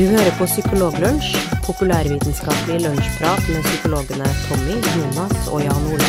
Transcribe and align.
Du 0.00 0.06
hører 0.06 0.32
på 0.38 0.46
Psykologlunsj, 0.48 1.34
populærvitenskapelig 1.64 2.78
lunsjprat 2.80 3.42
med 3.52 3.62
psykologene 3.66 4.24
Tommy, 4.46 4.76
Jonas 4.96 5.48
og 5.52 5.60
Jan 5.60 5.84
Ole. 5.92 6.08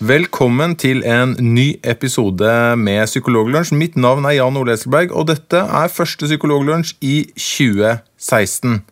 Velkommen 0.00 0.76
til 0.76 1.04
en 1.04 1.36
ny 1.40 1.70
episode 1.84 2.76
med 2.76 3.06
Psykologlunsj. 3.06 3.74
Mitt 3.74 3.96
navn 3.96 4.24
er 4.24 4.36
Jan 4.42 4.56
Ole 4.56 4.76
Eskelberg, 4.76 5.12
og 5.12 5.30
dette 5.32 5.56
er 5.56 5.88
første 5.88 6.26
Psykologlunsj 6.28 6.98
i 7.00 7.22
2016. 7.36 8.82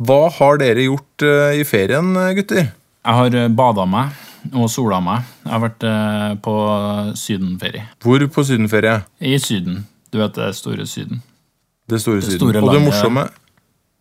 Hva 0.00 0.30
har 0.38 0.58
dere 0.62 0.86
gjort 0.88 1.22
eh, 1.26 1.58
i 1.60 1.64
ferien, 1.68 2.14
gutter? 2.36 2.70
Jeg 3.02 3.18
har 3.18 3.48
bada 3.54 3.84
meg 3.86 4.12
og 4.54 4.68
sola 4.70 4.98
meg. 5.02 5.22
Jeg 5.44 5.52
har 5.52 5.60
vært 5.62 5.84
eh, 5.86 6.30
på 6.42 6.54
sydenferie. 7.18 7.84
Hvor 8.02 8.24
på 8.34 8.44
sydenferie? 8.46 9.02
I 9.20 9.36
Syden. 9.42 9.84
Du 10.12 10.18
vet 10.18 10.34
det 10.38 10.50
store 10.58 10.86
Syden. 10.86 11.22
Det 11.88 12.00
store 12.02 12.20
Det 12.22 12.30
Syden. 12.30 12.40
store 12.40 12.62
og 12.62 12.72
det 12.74 12.82
morsomme, 12.82 13.26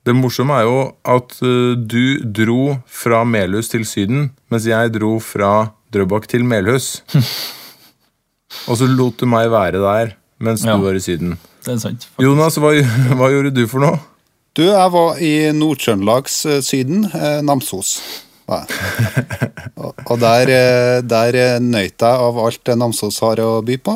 det 0.06 0.16
morsomme 0.18 0.56
er 0.58 0.66
jo 0.66 0.80
at 1.06 1.36
eh, 1.46 1.76
du 1.78 2.22
dro 2.26 2.80
fra 2.90 3.24
Melhus 3.28 3.70
til 3.70 3.86
Syden, 3.86 4.32
mens 4.50 4.66
jeg 4.70 4.94
dro 4.98 5.20
fra 5.22 5.72
Drøbak 5.94 6.26
til 6.32 6.46
Melhus. 6.48 7.02
og 8.70 8.78
så 8.80 8.88
lot 8.90 9.20
du 9.22 9.28
meg 9.30 9.50
være 9.54 9.82
der 9.84 10.16
mens 10.42 10.64
Ja. 10.66 10.74
du 10.78 10.88
var 10.88 10.98
i 10.98 11.04
Syden. 11.04 11.38
Det 11.62 11.76
er 11.76 11.78
sant. 11.78 12.08
faktisk. 12.10 12.24
Jonas, 12.26 12.58
hva, 12.58 12.72
hva 13.20 13.30
gjorde 13.30 13.54
du 13.54 13.68
for 13.70 13.84
noe? 13.84 14.00
Du, 14.52 14.66
jeg 14.68 14.92
var 14.92 15.20
i 15.24 15.32
Nord-Trøndelags 15.56 16.42
eh, 16.50 16.58
Syden, 16.66 17.06
eh, 17.16 17.40
Namsos. 17.46 17.94
og 18.52 20.18
der, 20.20 20.50
eh, 20.52 20.98
der 21.08 21.38
nøt 21.64 22.04
jeg 22.04 22.26
av 22.26 22.40
alt 22.44 22.72
Namsos 22.76 23.22
har 23.24 23.40
å 23.40 23.62
by 23.64 23.78
på. 23.80 23.96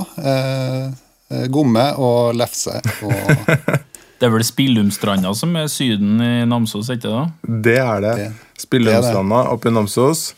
Gomme 1.52 1.84
og 2.00 2.38
lefse. 2.40 2.78
Og 3.04 3.52
Det 4.16 4.30
er 4.30 4.32
vel 4.32 4.46
Spillumstranda 4.48 5.34
som 5.36 5.52
er 5.60 5.68
Syden 5.68 6.22
i 6.24 6.46
Namsos, 6.48 6.88
ikke 6.94 7.12
det? 7.12 7.26
Det 7.66 7.78
er 7.84 8.06
det. 8.06 8.14
Det- 8.22 8.64
Spillumstranda 8.64 9.42
oppe 9.52 9.68
i 9.68 9.76
Namsos. 9.76 10.30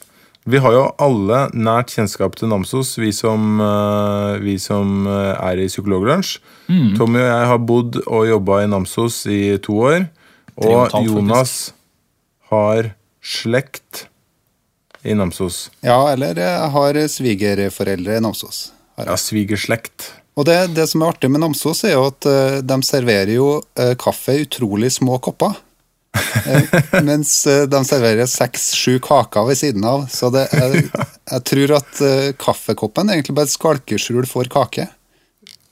Vi 0.47 0.61
har 0.63 0.71
jo 0.71 0.83
alle 1.03 1.39
nært 1.51 1.91
kjennskap 1.91 2.37
til 2.39 2.47
Namsos, 2.51 2.93
vi 2.95 3.11
som, 3.15 3.59
eh, 3.59 4.37
vi 4.39 4.55
som 4.63 5.07
eh, 5.11 5.33
er 5.35 5.59
i 5.59 5.67
Psykologlunsj. 5.67 6.37
Tommy 6.97 7.19
og 7.19 7.27
jeg 7.27 7.49
har 7.51 7.59
bodd 7.63 7.99
og 8.05 8.27
jobba 8.27 8.61
i 8.63 8.69
Namsos 8.71 9.25
i 9.31 9.57
to 9.63 9.75
år. 9.89 10.07
Og 10.57 10.95
Jonas 11.03 11.73
har 12.49 12.93
slekt 13.21 14.07
i 15.03 15.13
Namsos. 15.13 15.69
ja, 15.83 15.99
eller 16.13 16.39
har 16.73 16.97
svigerforeldre 17.07 18.17
i 18.17 18.23
Namsos. 18.23 18.71
Ja, 18.97 19.15
svigerslekt. 19.19 20.11
Og 20.37 20.45
det, 20.45 20.57
det 20.77 20.85
som 20.89 21.01
er 21.01 21.13
artig 21.13 21.29
med 21.33 21.41
Namsos, 21.41 21.83
er 21.85 21.95
jo 21.95 22.07
at 22.11 22.27
eh, 22.29 22.59
de 22.65 22.77
serverer 22.85 23.33
jo 23.35 23.49
eh, 23.79 23.95
kaffe 23.99 24.37
i 24.37 24.45
utrolig 24.45 24.91
små 24.93 25.17
kopper. 25.23 25.57
Eh, 26.47 27.01
mens 27.05 27.31
eh, 27.47 27.65
de 27.69 27.81
serverer 27.87 28.29
seks-sju 28.29 28.97
kaker 29.03 29.47
ved 29.49 29.59
siden 29.59 29.85
av. 29.87 30.05
Så 30.11 30.29
det, 30.33 30.47
jeg, 30.53 30.85
jeg 31.31 31.43
tror 31.51 31.73
at 31.79 32.03
eh, 32.05 32.29
kaffekoppen 32.39 33.09
er 33.09 33.19
egentlig 33.19 33.37
bare 33.37 33.49
et 33.49 33.55
skalkeskjul 33.55 34.27
for 34.29 34.49
kake. 34.51 34.87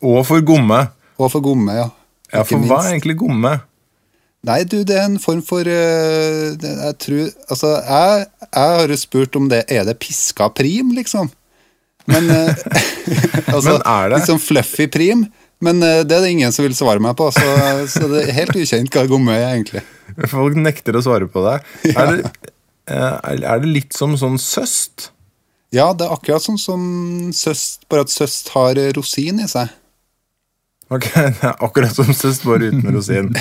Og 0.05 0.21
for 0.27 0.43
gomme. 0.45 0.81
Og 1.19 1.31
for 1.31 1.43
gomme, 1.45 1.77
ja. 1.77 1.87
Ja, 2.33 2.43
for 2.43 2.59
hva 2.67 2.81
er 2.83 2.95
egentlig 2.95 3.17
gomme? 3.21 3.53
Nei, 4.45 4.59
du, 4.69 4.81
det 4.85 4.97
er 4.97 5.07
en 5.07 5.21
form 5.21 5.39
for 5.45 5.65
Jeg 5.65 6.95
tror 7.01 7.21
Altså, 7.49 7.69
jeg, 7.79 8.25
jeg 8.43 8.73
har 8.75 8.91
jo 8.91 8.97
spurt 8.99 9.37
om 9.39 9.47
det 9.49 9.63
Er 9.73 9.87
det 9.87 9.95
piska 10.01 10.51
prim, 10.53 10.91
liksom? 10.97 11.31
Men 12.05 12.29
altså, 13.55 13.71
Men 13.71 13.81
er 13.81 14.11
det? 14.13 14.19
Sånn 14.27 14.41
fluffy 14.41 14.85
prim. 14.91 15.23
Men 15.63 15.81
eh, 15.83 16.01
det 16.03 16.17
er 16.17 16.25
det 16.25 16.33
ingen 16.35 16.53
som 16.55 16.65
vil 16.65 16.75
svare 16.77 17.01
meg 17.03 17.15
på, 17.19 17.29
så, 17.35 17.45
så 17.95 18.09
det 18.11 18.25
er 18.25 18.37
helt 18.41 18.57
ukjent 18.59 18.95
hva 18.95 19.05
gomme 19.09 19.35
er, 19.35 19.47
egentlig. 19.53 19.85
Folk 20.31 20.57
nekter 20.59 20.97
å 20.97 21.03
svare 21.05 21.29
på 21.31 21.43
det. 21.47 21.57
Er 21.95 22.11
det, 22.11 22.51
eh, 22.91 23.15
er 23.41 23.63
det 23.63 23.71
litt 23.71 23.95
som 23.97 24.13
sånn 24.19 24.37
søst? 24.41 25.09
Ja, 25.73 25.89
det 25.97 26.05
er 26.05 26.13
akkurat 26.13 26.43
sånn 26.45 26.59
som 26.61 26.83
søst, 27.35 27.87
bare 27.91 28.05
at 28.05 28.13
søst 28.13 28.51
har 28.53 28.77
rosin 28.95 29.41
i 29.43 29.49
seg. 29.49 29.73
Ok, 30.93 31.07
det 31.39 31.49
er 31.49 31.55
akkurat 31.65 31.95
som 31.97 32.11
søst, 32.13 32.45
bare 32.45 32.69
uten 32.69 32.93
rosin. 32.93 33.31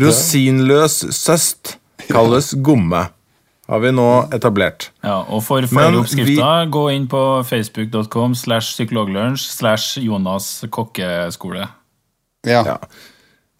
Rosinløs 0.00 1.04
søst 1.14 1.76
kalles 2.08 2.52
gomme. 2.64 3.06
Har 3.70 3.80
vi 3.80 3.94
nå 3.96 4.08
etablert. 4.36 4.90
Ja, 5.00 5.22
og 5.24 5.40
for 5.46 5.64
flere 5.68 5.96
oppskrifter, 6.02 6.66
vi... 6.66 6.70
gå 6.74 6.84
inn 6.92 7.06
på 7.08 7.22
facebook.com 7.48 8.36
slash 8.36 8.74
psykologlunsj 8.74 9.46
slash 9.54 10.02
Jonas 10.04 10.48
kokkeskole. 10.74 11.64
Ja. 12.44 12.60
Ja. 12.68 12.78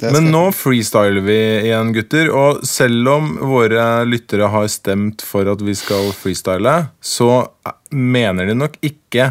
Men 0.02 0.28
nå 0.34 0.42
freestyler 0.52 1.22
vi 1.24 1.38
igjen, 1.68 1.94
gutter. 1.94 2.28
Og 2.34 2.64
selv 2.68 3.08
om 3.14 3.30
våre 3.54 4.04
lyttere 4.08 4.50
har 4.52 4.68
stemt 4.72 5.24
for 5.24 5.48
at 5.48 5.62
vi 5.64 5.76
skal 5.78 6.10
freestyle, 6.18 6.74
så 7.00 7.46
mener 7.94 8.50
de 8.50 8.58
nok 8.58 8.76
ikke 8.84 9.30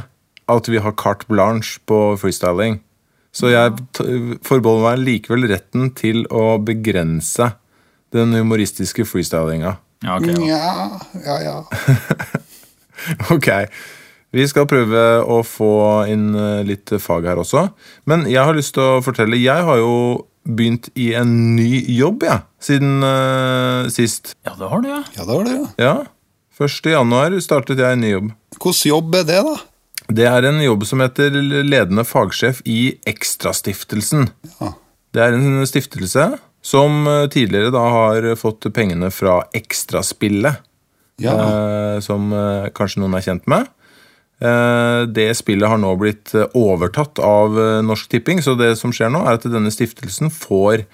at 0.50 0.70
vi 0.72 0.82
har 0.82 0.98
carte 1.00 1.28
blanche 1.30 1.84
på 1.86 2.16
freestyling. 2.20 2.80
Så 3.34 3.50
jeg 3.50 3.74
forbeholder 4.46 4.86
meg 4.88 5.06
likevel 5.06 5.48
retten 5.50 5.92
til 5.98 6.24
å 6.30 6.58
begrense 6.62 7.54
den 8.14 8.36
humoristiske 8.38 9.06
freestylinga. 9.10 9.78
Ja, 10.04 10.18
ok. 10.20 10.28
da. 10.28 10.46
Ja, 10.48 11.00
ja, 11.26 11.42
ja. 11.42 11.58
Ok. 13.36 13.50
Vi 14.34 14.46
skal 14.50 14.66
prøve 14.70 15.02
å 15.30 15.42
få 15.46 15.74
inn 16.10 16.32
eh, 16.34 16.62
litt 16.66 16.90
fag 17.04 17.28
her 17.30 17.42
også. 17.42 17.68
Men 18.10 18.26
jeg 18.30 18.42
har 18.42 18.56
lyst 18.58 18.74
til 18.78 18.96
å 18.96 19.02
fortelle 19.06 19.38
Jeg 19.38 19.66
har 19.68 19.78
jo 19.82 19.94
begynt 20.44 20.90
i 21.00 21.12
en 21.16 21.54
ny 21.56 21.84
jobb, 21.94 22.26
jeg, 22.28 22.44
siden 22.60 22.98
uh, 23.00 23.88
sist. 23.94 24.34
Ja, 24.44 24.58
det 24.60 24.68
har 24.74 24.82
du, 24.84 24.90
ja. 24.90 24.98
Ja, 25.16 25.24
det 25.24 25.38
har 25.38 25.46
du, 25.48 25.54
ja. 25.54 25.68
Ja. 25.80 25.94
1. 26.60 26.90
januar 26.92 27.36
startet 27.42 27.80
jeg 27.80 27.96
en 27.96 28.04
ny 28.04 28.10
jobb. 28.12 28.34
Hvilken 28.58 28.90
jobb 28.90 29.16
er 29.22 29.30
det, 29.30 29.40
da? 29.48 29.54
Det 30.20 30.26
er 30.28 30.50
en 30.50 30.60
jobb 30.60 30.84
som 30.90 31.00
heter 31.00 31.38
ledende 31.64 32.04
fagsjef 32.06 32.60
i 32.68 32.98
Ekstrastiftelsen. 33.08 34.28
Ja. 34.60 34.74
Det 35.16 35.24
er 35.24 35.38
en 35.38 35.64
stiftelse 35.70 36.28
som 36.64 37.08
eh, 37.08 37.26
tidligere 37.32 37.74
da 37.76 37.84
har 37.92 38.28
fått 38.40 38.70
pengene 38.74 39.12
fra 39.12 39.42
Ekstraspillet. 39.56 40.64
Ja. 41.22 41.34
eh, 41.34 42.00
som 42.02 42.32
eh, 42.34 42.70
kanskje 42.76 43.04
noen 43.04 43.18
er 43.18 43.26
kjent 43.26 43.48
med. 43.52 43.70
Eh, 44.44 45.04
det 45.14 45.30
spillet 45.38 45.70
har 45.70 45.80
nå 45.80 45.94
blitt 46.00 46.34
overtatt 46.58 47.22
av 47.24 47.56
Norsk 47.86 48.10
Tipping, 48.12 48.42
så 48.44 48.58
det 48.60 48.74
som 48.80 48.94
skjer 48.96 49.14
nå, 49.14 49.24
er 49.28 49.38
at 49.38 49.48
denne 49.48 49.72
stiftelsen 49.74 50.34
får 50.34 50.86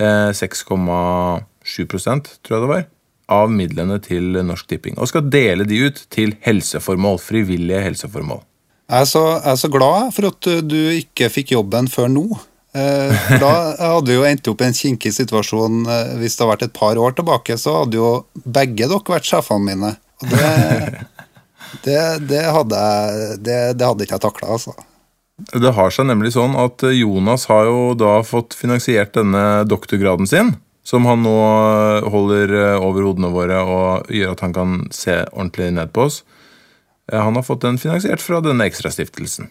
eh, 0.00 0.30
6,7 0.34 1.86
tror 1.86 2.56
jeg 2.56 2.64
det 2.64 2.72
var, 2.72 2.84
av 3.28 3.52
midlene 3.52 4.00
til 4.02 4.40
Norsk 4.44 4.68
Tipping. 4.72 4.98
Og 4.98 5.12
skal 5.12 5.28
dele 5.30 5.68
de 5.68 5.84
ut 5.88 6.04
til 6.12 6.34
helseformål, 6.44 7.20
frivillige 7.22 7.84
helseformål. 7.84 8.42
Jeg 8.88 9.04
er, 9.04 9.08
så, 9.08 9.24
jeg 9.36 9.52
er 9.52 9.58
så 9.60 9.68
glad 9.68 10.14
for 10.16 10.30
at 10.30 10.46
du 10.64 10.78
ikke 10.96 11.28
fikk 11.28 11.52
jobben 11.52 11.90
før 11.92 12.08
nå. 12.08 12.24
Eh, 12.76 13.38
da 13.40 13.52
hadde 13.80 14.10
vi 14.10 14.18
jo 14.18 14.26
endt 14.28 14.48
opp 14.50 14.60
i 14.60 14.66
en 14.68 14.76
kinkig 14.76 15.14
situasjon 15.16 15.86
eh, 15.88 16.10
hvis 16.20 16.36
det 16.36 16.44
hadde 16.44 16.52
vært 16.52 16.66
et 16.66 16.76
par 16.76 17.00
år 17.00 17.16
tilbake. 17.16 17.56
Så 17.60 17.78
hadde 17.80 17.98
jo 17.98 18.10
begge 18.44 18.88
dere 18.90 19.14
vært 19.14 19.28
sjefene 19.28 19.64
mine. 19.70 19.94
Og 20.20 20.34
det, 20.34 20.52
det, 21.86 21.98
det, 22.28 22.44
hadde, 22.44 22.84
jeg, 22.84 23.40
det, 23.46 23.58
det 23.80 23.88
hadde 23.88 24.06
ikke 24.06 24.18
jeg 24.18 24.26
takla, 24.28 24.54
altså. 24.58 24.76
Det 25.54 25.70
har 25.70 25.92
seg 25.94 26.08
nemlig 26.10 26.32
sånn 26.34 26.56
at 26.58 26.82
eh, 26.86 26.98
Jonas 27.00 27.46
har 27.50 27.68
jo 27.70 27.92
da 27.98 28.18
fått 28.26 28.56
finansiert 28.58 29.14
denne 29.16 29.64
doktorgraden 29.68 30.28
sin, 30.28 30.56
som 30.86 31.06
han 31.08 31.22
nå 31.24 31.36
holder 32.08 32.54
over 32.80 33.04
hodene 33.04 33.28
våre 33.32 33.60
og 33.60 34.08
gjør 34.12 34.32
at 34.32 34.42
han 34.44 34.56
kan 34.56 34.78
se 34.94 35.20
ordentlig 35.34 35.68
ned 35.76 35.92
på 35.92 36.06
oss. 36.08 36.22
Han 37.12 37.36
har 37.36 37.44
fått 37.44 37.64
den 37.64 37.76
finansiert 37.80 38.24
fra 38.24 38.40
denne 38.44 38.64
ekstrastiftelsen. 38.68 39.50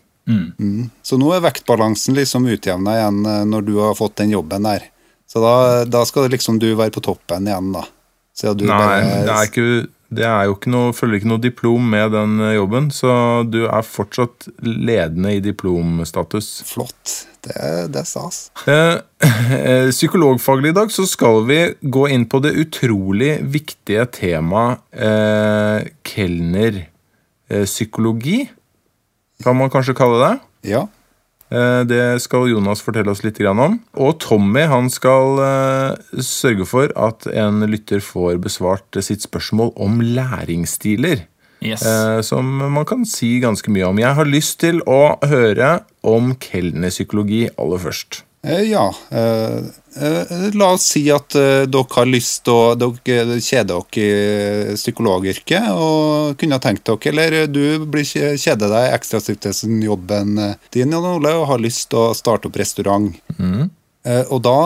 Så 1.03 1.18
nå 1.19 1.27
er 1.35 1.41
vektbalansen 1.45 2.15
liksom 2.18 2.47
utjevna 2.51 2.91
igjen 3.00 3.19
eh, 3.25 3.44
når 3.47 3.62
du 3.68 3.75
har 3.79 3.95
fått 3.95 4.15
den 4.19 4.31
jobben 4.35 4.63
der. 4.68 4.81
Så 5.27 5.39
da, 5.44 5.53
da 5.88 6.03
skal 6.07 6.29
liksom 6.31 6.59
du 6.59 6.69
være 6.75 6.91
på 6.95 7.01
toppen 7.03 7.47
igjen, 7.47 7.71
da. 7.75 7.83
Nei, 8.68 8.77
bare- 8.77 9.24
det 9.25 9.33
er, 9.33 9.44
ikke, 9.50 9.88
det 10.19 10.25
er 10.29 10.44
jo 10.47 10.53
ikke 10.56 10.71
noe, 10.71 10.94
følger 10.95 11.18
ikke 11.19 11.31
noe 11.31 11.41
diplom 11.44 11.83
med 11.95 12.12
den 12.15 12.31
eh, 12.44 12.53
jobben, 12.59 12.85
så 12.94 13.09
du 13.50 13.62
er 13.68 13.83
fortsatt 13.88 14.47
ledende 14.63 15.29
i 15.35 15.39
diplomstatus. 15.44 16.47
Flott. 16.69 17.24
Det, 17.47 17.56
det 17.94 18.00
er 18.01 18.07
stas. 18.07 18.38
Eh, 18.68 18.95
eh, 19.56 19.89
Psykologfaglig 19.95 20.69
i 20.74 20.77
dag 20.77 20.89
så 20.91 21.03
skal 21.07 21.45
vi 21.47 21.59
gå 21.81 22.07
inn 22.12 22.25
på 22.27 22.39
det 22.44 22.51
utrolig 22.59 23.38
viktige 23.53 24.03
temaet 24.15 24.77
eh, 24.91 25.79
kelnerpsykologi. 26.07 28.39
Kan 29.44 29.57
man 29.60 29.69
kanskje 29.69 29.94
kalle 29.98 30.18
det? 30.24 30.39
Ja. 30.74 30.88
Eh, 31.51 31.84
Det 31.88 32.19
skal 32.22 32.50
Jonas 32.50 32.81
fortelle 32.84 33.12
oss 33.13 33.24
litt 33.24 33.39
om. 33.39 33.80
Og 33.95 34.19
Tommy 34.19 34.66
han 34.68 34.89
skal 34.89 35.39
eh, 35.39 36.22
sørge 36.22 36.66
for 36.68 36.92
at 36.98 37.28
en 37.28 37.62
lytter 37.69 38.00
får 38.04 38.38
besvart 38.44 39.00
sitt 39.04 39.22
spørsmål 39.22 39.74
om 39.78 40.00
læringsstiler. 40.01 41.25
Yes. 41.62 41.81
eh, 41.86 42.22
Som 42.22 42.57
man 42.74 42.86
kan 42.86 43.06
si 43.06 43.39
ganske 43.39 43.69
mye 43.74 43.88
om. 43.88 43.98
Jeg 44.00 44.13
har 44.13 44.25
lyst 44.25 44.60
til 44.60 44.81
å 44.86 45.18
høre 45.25 45.81
om 46.04 46.36
kelnerpsykologi 46.36 47.48
aller 47.57 47.78
først. 47.81 48.24
Eh, 48.44 48.62
Ja. 48.69 48.92
Eh, 49.99 50.21
eh, 50.21 50.55
La 50.57 50.71
oss 50.75 50.85
si 50.94 51.03
at 51.13 51.35
eh, 51.35 51.65
dere 51.69 51.95
har 51.95 52.09
lyst 52.09 52.44
til 52.47 52.53
å 52.53 52.75
Dere 52.79 53.39
kjeder 53.44 53.83
dere 53.94 54.73
i 54.73 54.75
psykologyrket 54.77 55.71
og 55.73 56.38
kunne 56.39 56.59
tenkt 56.63 56.85
dere 56.88 57.11
Eller 57.11 57.38
du 57.51 57.85
blir 57.85 58.05
kjeder 58.07 58.71
deg 58.71 58.89
i 58.89 58.94
ekstrasykkelsen-jobben 58.97 60.38
eh, 60.44 60.55
din, 60.75 60.94
Jan 60.94 61.09
Ole, 61.15 61.33
og 61.38 61.49
har 61.51 61.63
lyst 61.63 61.89
til 61.91 62.05
å 62.05 62.15
starte 62.17 62.49
opp 62.49 62.59
restaurant. 62.59 63.11
Mm. 63.38 63.67
Og 64.31 64.39
da 64.39 64.59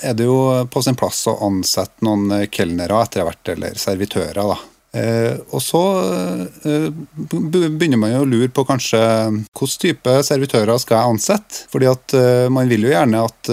er 0.00 0.14
det 0.16 0.24
jo 0.24 0.38
på 0.72 0.80
sin 0.84 0.96
plass 0.96 1.26
å 1.28 1.36
ansette 1.44 2.04
noen 2.06 2.30
eh, 2.38 2.46
kelnere 2.52 3.02
etter 3.04 3.26
hvert, 3.26 3.52
eller 3.52 3.76
servitører, 3.80 4.40
da. 4.40 4.56
Eh, 4.96 5.34
og 5.52 5.60
så 5.60 5.82
eh, 6.64 6.86
begynner 7.18 8.00
man 8.00 8.14
jo 8.14 8.22
å 8.24 8.28
lure 8.28 8.48
på 8.54 8.64
kanskje 8.68 9.00
hvilken 9.02 9.82
type 9.82 10.14
servitører 10.24 10.80
skal 10.80 11.00
jeg 11.00 11.16
ansette. 11.16 11.66
Fordi 11.72 11.90
at 11.90 12.16
eh, 12.16 12.46
man 12.52 12.70
vil 12.70 12.86
jo 12.86 12.94
gjerne 12.94 13.26
at, 13.26 13.52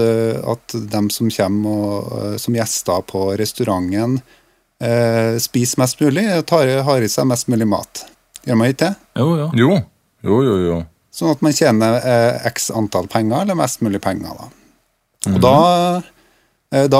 at 0.53 0.77
dem 0.93 1.09
som 1.13 1.31
kommer 1.33 1.83
og, 1.83 2.39
som 2.41 2.55
gjester 2.55 3.03
på 3.09 3.25
restauranten, 3.39 4.21
eh, 4.83 5.35
spiser 5.43 5.83
mest 5.83 6.01
mulig, 6.01 6.25
tar, 6.49 6.71
har 6.87 7.03
i 7.03 7.11
seg 7.11 7.27
mest 7.29 7.49
mulig 7.51 7.67
mat. 7.69 8.05
Gjør 8.43 8.59
man 8.59 8.73
ikke 8.73 8.85
det? 8.85 8.95
Jo, 9.19 9.29
jo. 9.39 9.51
Jo, 9.53 9.77
jo, 10.23 10.41
jo. 10.43 10.57
jo. 10.69 10.81
Sånn 11.13 11.29
at 11.35 11.43
man 11.45 11.53
tjener 11.53 11.99
eh, 12.01 12.47
x 12.49 12.71
antall 12.73 13.07
penger, 13.11 13.43
eller 13.43 13.57
mest 13.57 13.83
mulig 13.85 14.01
penger. 14.01 14.33
da. 14.33 14.49
Og 15.23 15.31
mm 15.31 15.35
-hmm. 15.35 15.41
da 15.41 16.01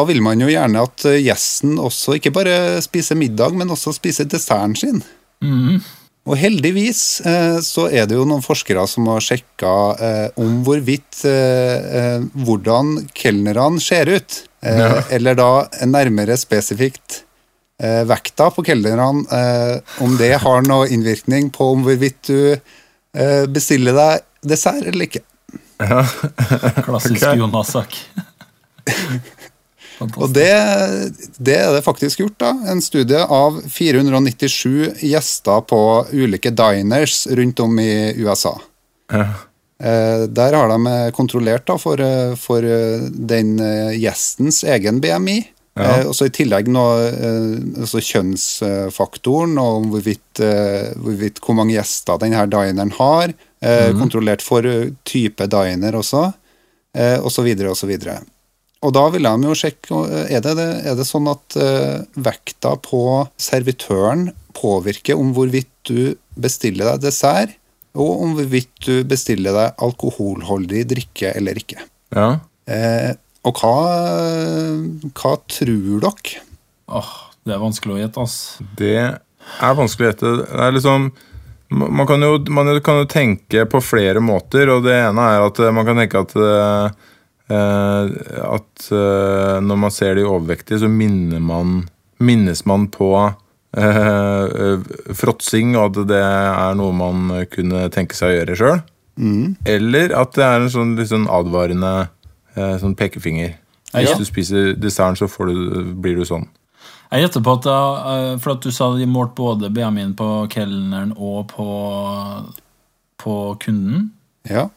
vil 0.08 0.22
man 0.22 0.42
jo 0.44 0.52
gjerne 0.52 0.86
at 0.86 1.06
eh, 1.10 1.22
gjesten 1.26 1.80
også 1.82 2.20
ikke 2.20 2.34
bare 2.36 2.56
spiser 2.86 3.18
middag, 3.18 3.56
men 3.58 3.74
også 3.74 3.94
spiser 3.96 4.30
desserten 4.30 4.76
sin. 4.78 5.04
Mm. 5.44 5.82
Og 6.24 6.38
heldigvis 6.40 7.20
eh, 7.28 7.58
så 7.66 7.90
er 7.92 8.06
det 8.08 8.16
jo 8.16 8.24
noen 8.30 8.44
forskere 8.46 8.86
som 8.88 9.10
har 9.12 9.24
sjekka 9.26 9.74
eh, 9.98 10.28
om 10.40 10.62
hvorvidt 10.64 11.26
eh, 11.28 11.90
eh, 12.00 12.28
hvordan 12.46 12.96
kelnerne 13.18 13.82
ser 13.84 14.14
ut. 14.14 14.44
Eh, 14.64 14.80
Ja. 14.80 15.02
Eller 15.12 15.36
da 15.36 15.50
nærmere 15.84 16.38
spesifikt 16.40 17.24
eh, 17.84 18.06
vekta 18.08 18.48
på 18.56 18.64
kelnerne. 18.64 19.26
Eh, 19.28 19.98
om 20.06 20.16
det 20.22 20.32
har 20.46 20.64
noe 20.70 20.88
innvirkning 20.88 21.52
på 21.52 21.74
om 21.74 21.84
hvorvidt 21.84 22.32
du 22.32 22.54
eh, 22.56 23.44
bestiller 23.52 23.98
deg 23.98 24.24
dessert 24.54 24.88
eller 24.88 25.10
ikke. 25.10 25.26
Ja. 25.84 26.06
Klassisk 26.88 27.20
okay. 27.20 27.42
Jonas-sak. 27.42 28.00
Og 30.18 30.34
det, 30.36 30.50
det 31.38 31.56
er 31.60 31.72
det 31.76 31.84
faktisk 31.86 32.24
gjort. 32.24 32.38
da, 32.42 32.52
En 32.72 32.82
studie 32.84 33.22
av 33.24 33.62
497 33.70 35.02
gjester 35.02 35.64
på 35.70 35.82
ulike 36.12 36.52
diners 36.54 37.24
rundt 37.32 37.60
om 37.64 37.80
i 37.80 38.14
USA. 38.24 38.58
Ja. 39.12 39.28
Eh, 39.84 40.28
Der 40.30 40.54
har 40.54 40.70
de 40.72 41.12
kontrollert 41.16 41.66
da, 41.68 41.78
for, 41.78 42.00
eh, 42.00 42.36
for 42.40 42.64
eh, 42.64 43.10
den 43.12 43.58
eh, 43.60 43.98
gjestens 44.00 44.64
egen 44.64 45.02
BMI. 45.04 45.40
Ja. 45.76 45.84
Eh, 46.02 46.08
og 46.08 46.14
så 46.16 46.28
I 46.30 46.34
tillegg 46.34 46.70
noe, 46.72 47.08
eh, 47.10 47.56
altså 47.82 48.02
kjønnsfaktoren 48.04 49.58
og 49.62 49.90
hvorvidt, 49.92 50.40
eh, 50.46 50.94
hvorvidt 51.02 51.42
hvor 51.44 51.58
mange 51.58 51.76
gjester 51.78 52.22
denne 52.22 52.46
dineren 52.52 52.94
har. 53.00 53.34
Mm. 53.64 54.00
Kontrollert 54.02 54.44
for 54.44 54.66
eh, 54.68 54.92
type 55.08 55.48
diner 55.48 55.96
også, 55.96 56.34
eh, 56.98 57.18
og 57.20 57.32
så 57.32 57.46
videre 57.48 58.20
og 58.84 58.94
da 58.96 59.08
vil 59.14 59.28
de 59.28 59.50
jo 59.50 59.58
sjekke 59.58 60.04
eh, 60.12 60.36
er 60.38 60.44
det, 60.44 60.68
er 60.84 60.96
det 61.00 61.08
sånn 61.08 61.30
at 61.32 61.58
eh, 61.60 62.04
vekta 62.20 62.76
på 62.84 63.24
servitøren 63.42 64.30
påvirker 64.58 65.20
om 65.20 65.34
hvorvidt 65.36 65.72
du 65.88 66.16
bestiller 66.40 66.94
deg 66.94 67.08
dessert, 67.08 67.58
og 67.94 68.24
om 68.26 68.38
hvorvidt 68.38 68.88
du 68.88 69.04
bestiller 69.06 69.56
deg 69.56 69.84
alkoholholdig 69.86 70.88
drikke 70.96 71.36
eller 71.38 71.60
ikke. 71.62 71.84
ja. 72.16 72.32
Eh, 72.64 73.12
og 73.44 73.60
hva, 73.60 73.76
hva 75.20 75.32
tror 75.52 75.98
dere? 76.00 76.44
Åh, 76.96 77.10
det 77.44 77.52
er 77.52 77.60
vanskelig 77.60 77.98
å 77.98 77.98
gjette, 78.00 78.24
ass. 78.24 78.38
Det 78.80 78.94
er 79.04 79.74
vanskelig 79.76 80.06
å 80.06 80.12
gjette. 80.14 80.32
Det 80.40 80.62
er 80.64 80.76
liksom 80.78 81.10
man 81.74 82.08
kan, 82.08 82.22
jo, 82.24 82.38
man 82.54 82.70
kan 82.86 83.02
jo 83.02 83.10
tenke 83.10 83.66
på 83.66 83.82
flere 83.84 84.22
måter, 84.24 84.70
og 84.70 84.86
det 84.86 84.96
ene 84.96 85.28
er 85.34 85.48
at 85.48 85.60
eh, 85.60 85.74
man 85.76 85.88
kan 85.88 86.00
tenke 86.00 86.24
at 86.24 86.36
At 87.54 88.90
eh, 88.92 89.58
når 89.64 89.80
man 89.86 89.94
ser 89.94 90.18
de 90.18 90.26
overvektige, 90.28 90.82
så 90.84 90.90
minner 90.92 91.42
man, 91.44 91.84
minnes 92.24 92.64
man 92.70 92.88
på 92.94 93.12
eh, 93.24 94.00
eh, 94.00 94.90
fråtsing, 95.16 95.76
og 95.78 95.92
at 95.92 96.10
det 96.14 96.24
er 96.24 96.80
noe 96.80 96.96
man 96.98 97.32
kunne 97.54 97.88
tenke 97.94 98.18
seg 98.18 98.32
å 98.32 98.38
gjøre 98.40 98.60
sjøl. 98.60 98.84
Eller 99.70 100.14
at 100.18 100.34
det 100.38 100.46
er 100.46 100.64
en 100.64 100.74
sånn 100.74 100.96
sånn 101.06 101.30
advarende 101.30 101.94
eh, 102.56 102.76
sånn 102.82 102.96
pekefinger. 102.98 103.56
Ja. 103.94 104.02
Hvis 104.02 104.24
du 104.24 104.26
spiser 104.26 104.74
desserten, 104.74 105.20
så 105.20 105.30
får 105.30 105.52
du, 105.52 105.94
blir 106.02 106.18
du 106.18 106.26
sånn. 106.26 106.48
Jeg 107.14 107.28
gjetter 107.28 107.44
på 107.46 107.54
at 107.60 107.66
da, 107.68 107.80
eh, 108.10 108.30
for 108.42 108.56
at 108.56 108.66
du 108.66 108.74
sa 108.74 108.90
de 108.98 109.06
målte 109.06 109.38
både 109.38 109.70
BMI-en 109.74 110.16
på 110.18 110.30
kelneren 110.54 111.14
og 111.14 111.52
på, 111.52 111.68
på 113.22 113.36
kunden. 113.62 114.08
Ja. 114.50 114.68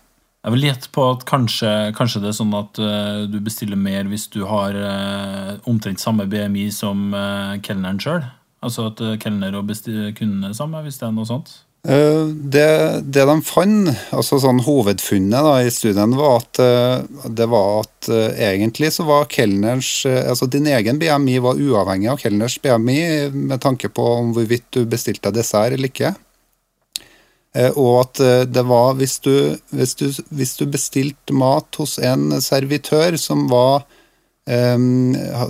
Jeg 0.47 0.55
vil 0.55 0.69
gjette 0.69 0.91
på 0.95 1.03
at 1.11 1.25
kanskje, 1.27 1.71
kanskje 1.99 2.21
det 2.23 2.29
er 2.31 2.37
sånn 2.39 2.53
at 2.55 2.79
uh, 2.79 3.25
du 3.27 3.41
bestiller 3.43 3.75
mer 3.75 4.07
hvis 4.07 4.29
du 4.31 4.45
har 4.47 4.77
uh, 4.79 5.57
omtrent 5.67 5.99
samme 5.99 6.29
BMI 6.31 6.69
som 6.71 7.09
uh, 7.11 7.59
kelneren 7.67 7.99
sjøl. 7.99 8.23
Altså 8.63 8.87
at 8.93 9.03
uh, 9.03 9.17
kelner 9.19 9.57
og 9.59 9.73
kundene 9.75 10.53
er 10.53 10.55
samme, 10.55 10.85
hvis 10.85 11.01
det 11.01 11.09
er 11.09 11.17
noe 11.17 11.27
sånt. 11.27 11.57
Det, 11.87 12.69
det 13.15 13.25
de 13.29 13.35
fant, 13.47 13.91
altså 14.15 14.41
sånn 14.43 14.59
hovedfunnet 14.67 15.45
da, 15.47 15.53
i 15.63 15.71
studien, 15.71 16.17
var 16.19 16.41
at, 16.41 16.59
det 17.31 17.47
var 17.47 17.85
at 17.85 18.09
egentlig 18.43 18.91
så 18.91 19.07
var 19.07 19.29
kelners 19.31 20.01
Altså 20.03 20.49
din 20.51 20.67
egen 20.67 20.99
BMI 20.99 21.37
var 21.45 21.63
uavhengig 21.63 22.11
av 22.11 22.19
kelners 22.19 22.59
BMI 22.59 22.99
med 23.31 23.63
tanke 23.63 23.93
på 23.95 24.09
om 24.17 24.35
hvorvidt 24.35 24.67
du 24.75 24.83
bestilte 24.91 25.31
dessert 25.31 25.79
eller 25.79 25.93
ikke. 25.93 26.17
Eh, 27.57 27.73
Og 27.73 28.01
at 28.03 28.21
eh, 28.21 28.45
det 28.49 28.65
var 28.69 28.97
hvis 29.01 29.19
du, 29.25 29.57
hvis 29.73 29.97
du, 29.99 30.09
hvis 30.37 30.57
du 30.61 30.67
bestilte 30.71 31.37
mat 31.37 31.81
hos 31.81 31.97
en 31.99 32.29
servitør 32.45 33.17
som 33.21 33.47
var 33.53 33.87
eh, 34.49 34.77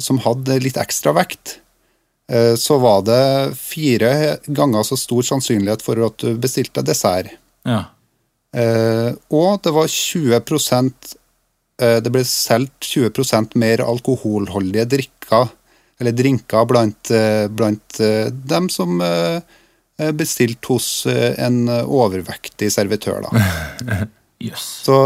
Som 0.02 0.22
hadde 0.24 0.60
litt 0.62 0.80
ekstra 0.80 1.16
vekt, 1.16 1.60
så 2.58 2.74
var 2.82 3.04
det 3.06 3.54
fire 3.54 4.08
ganger 4.50 4.82
så 4.82 4.96
stor 4.98 5.22
sannsynlighet 5.22 5.84
for 5.84 6.00
at 6.02 6.16
du 6.18 6.32
bestilte 6.42 6.82
dessert. 6.82 7.28
Ja. 7.62 7.84
Og 9.30 9.60
det 9.62 9.70
var 9.76 9.86
20 9.86 10.34
eh, 10.34 12.00
Det 12.02 12.10
ble 12.10 12.24
solgt 12.26 12.88
20% 12.88 13.54
mer 13.62 13.84
alkoholholdige 13.84 14.88
drikker, 14.96 15.52
eller 16.02 16.18
drinker, 16.18 16.66
blant, 16.66 17.12
blant 17.54 18.00
dem 18.50 18.66
som 18.74 18.98
eh, 19.98 20.12
eh, 20.12 20.56
hos 20.68 20.88
eh, 21.06 21.34
en 21.46 21.62
overvektig 21.68 22.70
servitør. 22.72 23.26
da. 23.26 24.06
yes. 24.46 24.66
Så, 24.86 24.96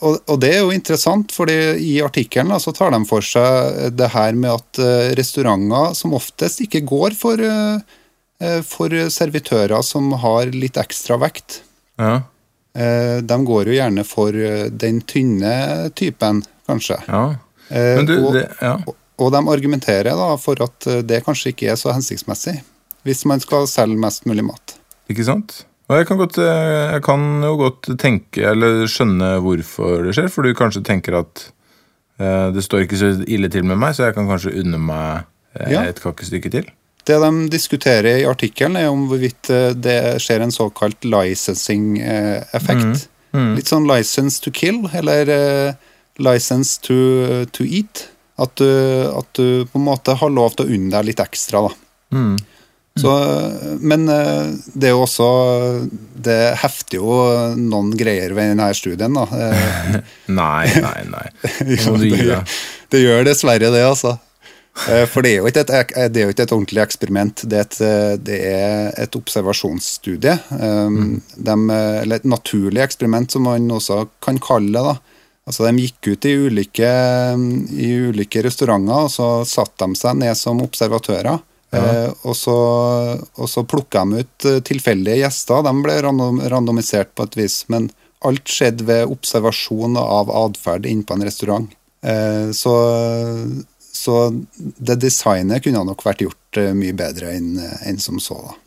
og, 0.00 0.18
og 0.26 0.40
det 0.40 0.54
er 0.56 0.60
jo 0.64 0.74
interessant, 0.74 1.32
fordi 1.32 1.56
i 1.84 1.94
artikkelen 2.04 2.58
så 2.60 2.74
tar 2.76 2.92
de 2.94 3.02
for 3.08 3.24
seg 3.24 3.94
det 3.96 4.10
her 4.14 4.36
med 4.36 4.52
at 4.56 4.82
eh, 4.82 5.14
restauranter 5.18 5.94
som 5.98 6.14
oftest 6.18 6.62
ikke 6.66 6.84
går 6.88 7.16
for, 7.18 7.40
eh, 7.40 7.80
eh, 8.42 8.60
for 8.66 8.92
servitører 9.12 9.80
som 9.86 10.12
har 10.24 10.52
litt 10.56 10.80
ekstra 10.80 11.20
vekt. 11.20 11.62
Ja, 12.00 12.20
Eh, 12.70 13.18
De 13.22 13.44
går 13.44 13.66
jo 13.66 13.74
gjerne 13.74 14.04
for 14.06 14.34
eh, 14.36 14.68
den 14.70 15.00
tynne 15.02 15.90
typen, 15.98 16.44
kanskje. 16.66 17.00
ja. 17.08 17.22
Eh, 17.68 17.96
Men 17.96 18.06
du, 18.06 18.16
og, 18.26 18.34
det, 18.34 18.48
ja. 18.60 18.76
og 19.18 19.32
de 19.34 19.40
argumenterer 19.52 20.14
da 20.18 20.36
for 20.38 20.62
at 20.62 20.86
eh, 20.86 21.02
det 21.06 21.22
kanskje 21.26 21.52
ikke 21.52 21.70
er 21.72 21.78
så 21.80 21.92
hensiktsmessig, 21.94 22.60
hvis 23.06 23.24
man 23.28 23.42
skal 23.42 23.68
selge 23.70 23.98
mest 24.00 24.26
mulig 24.28 24.44
mat. 24.46 24.76
Ikke 25.10 25.24
sant? 25.26 25.62
Og 25.90 25.96
jeg 25.98 26.06
kan, 26.06 26.20
godt, 26.20 26.36
eh, 26.38 26.92
jeg 26.94 27.02
kan 27.02 27.22
jo 27.42 27.54
godt 27.58 27.88
tenke, 27.98 28.44
eller 28.52 28.84
skjønne 28.86 29.32
hvorfor 29.42 30.04
det 30.06 30.14
skjer, 30.14 30.28
for 30.30 30.46
du 30.46 30.54
kanskje 30.54 30.84
tenker 30.86 31.16
at 31.18 31.48
eh, 32.20 32.50
det 32.54 32.62
står 32.62 32.84
ikke 32.84 33.00
så 33.00 33.08
ille 33.26 33.50
til 33.50 33.66
med 33.66 33.80
meg, 33.80 33.96
så 33.96 34.06
jeg 34.06 34.14
kan 34.18 34.28
kanskje 34.30 34.54
unne 34.62 34.78
meg 34.78 35.24
eh, 35.58 35.72
Ja. 35.74 35.82
et 35.90 35.98
kakestykke 36.02 36.52
til. 36.52 36.68
Det 37.08 37.16
de 37.18 37.30
diskuterer 37.50 38.20
i 38.20 38.28
artikkelen, 38.28 38.76
er 38.78 38.92
om 38.92 39.08
hvorvidt 39.10 39.50
eh, 39.50 39.72
det 39.74 39.98
skjer 40.22 40.44
en 40.44 40.54
såkalt 40.54 41.02
licensing-effekt. 41.02 43.08
Mm. 43.34 43.54
Litt 43.56 43.70
sånn 43.70 43.86
license 43.88 44.40
to 44.42 44.50
kill, 44.54 44.84
eller 44.94 45.30
uh, 45.30 45.72
license 46.18 46.80
to, 46.82 46.96
to 47.54 47.66
eat. 47.66 48.08
At 48.40 48.56
du, 48.56 48.66
at 49.10 49.28
du 49.36 49.66
på 49.68 49.78
en 49.78 49.84
måte 49.84 50.14
har 50.16 50.32
lov 50.32 50.54
til 50.56 50.66
å 50.66 50.76
unne 50.76 50.90
deg 50.94 51.10
litt 51.10 51.22
ekstra. 51.22 51.66
da. 51.68 51.74
Mm. 52.16 52.36
Så, 53.00 53.12
men 53.80 54.08
eh, 54.12 54.50
det 54.74 54.90
er 54.90 54.94
jo 54.96 55.04
også 55.06 55.28
Det 56.20 56.38
hefter 56.60 56.98
jo 57.00 57.18
noen 57.56 57.94
greier 57.96 58.34
ved 58.36 58.52
denne 58.52 58.70
studien, 58.76 59.16
da. 59.16 59.26
Nei, 60.40 60.66
nei, 60.84 60.98
nei. 61.10 61.26
Jo, 61.80 61.96
det, 62.00 62.42
det 62.92 63.04
gjør 63.04 63.24
dessverre 63.30 63.72
det, 63.72 63.84
altså. 63.86 64.18
Eh, 64.88 65.04
For 65.10 65.24
det 65.26 65.34
er, 65.36 65.48
et, 65.50 65.94
det 66.12 66.22
er 66.22 66.28
jo 66.28 66.34
ikke 66.34 66.46
et 66.46 66.54
ordentlig 66.54 66.82
eksperiment, 66.84 67.44
det 67.50 67.58
er 67.58 67.66
et, 67.66 67.78
eh, 67.84 68.14
det 68.22 68.38
er 68.50 68.90
et 69.02 69.16
observasjonsstudie. 69.18 70.36
Mm. 70.50 71.20
dem, 71.36 71.70
eh, 71.70 72.02
eller 72.02 72.20
et 72.20 72.28
naturlig 72.28 72.84
eksperiment, 72.84 73.30
som 73.32 73.48
man 73.48 73.68
også 73.70 74.06
kan 74.22 74.38
kalle 74.38 74.72
det. 74.72 74.84
da. 74.84 74.96
Altså, 75.46 75.66
De 75.66 75.86
gikk 75.86 76.12
ut 76.12 76.24
i 76.30 76.36
ulike, 76.46 76.90
i 77.74 77.90
ulike 78.08 78.44
restauranter, 78.46 79.06
og 79.06 79.10
så 79.10 79.30
satte 79.48 79.86
de 79.86 79.98
seg 79.98 80.20
ned 80.22 80.36
som 80.38 80.62
observatører. 80.62 81.40
Eh, 81.70 82.10
og 82.26 82.34
så, 82.36 82.56
og 83.34 83.50
så 83.50 83.62
plukka 83.68 84.02
de 84.04 84.24
ut 84.24 84.46
eh, 84.48 84.60
tilfeldige 84.66 85.20
gjester. 85.22 85.62
De 85.66 85.74
ble 85.84 85.98
random, 86.02 86.40
randomisert 86.50 87.12
på 87.14 87.28
et 87.28 87.36
vis. 87.38 87.62
Men 87.70 87.90
alt 88.26 88.50
skjedde 88.50 88.86
ved 88.88 89.12
observasjon 89.12 89.98
av 90.00 90.32
atferd 90.44 90.88
inne 90.88 91.06
på 91.06 91.16
en 91.16 91.26
restaurant. 91.28 91.70
Eh, 92.02 92.50
så, 92.56 92.74
så 93.92 94.16
det 94.58 94.98
designet 95.04 95.64
kunne 95.64 95.84
nok 95.86 96.04
vært 96.06 96.26
gjort 96.26 96.60
eh, 96.60 96.74
mye 96.76 96.96
bedre 96.96 97.36
enn 97.36 97.54
en 97.60 98.02
som 98.02 98.20
så. 98.22 98.40
da. 98.48 98.58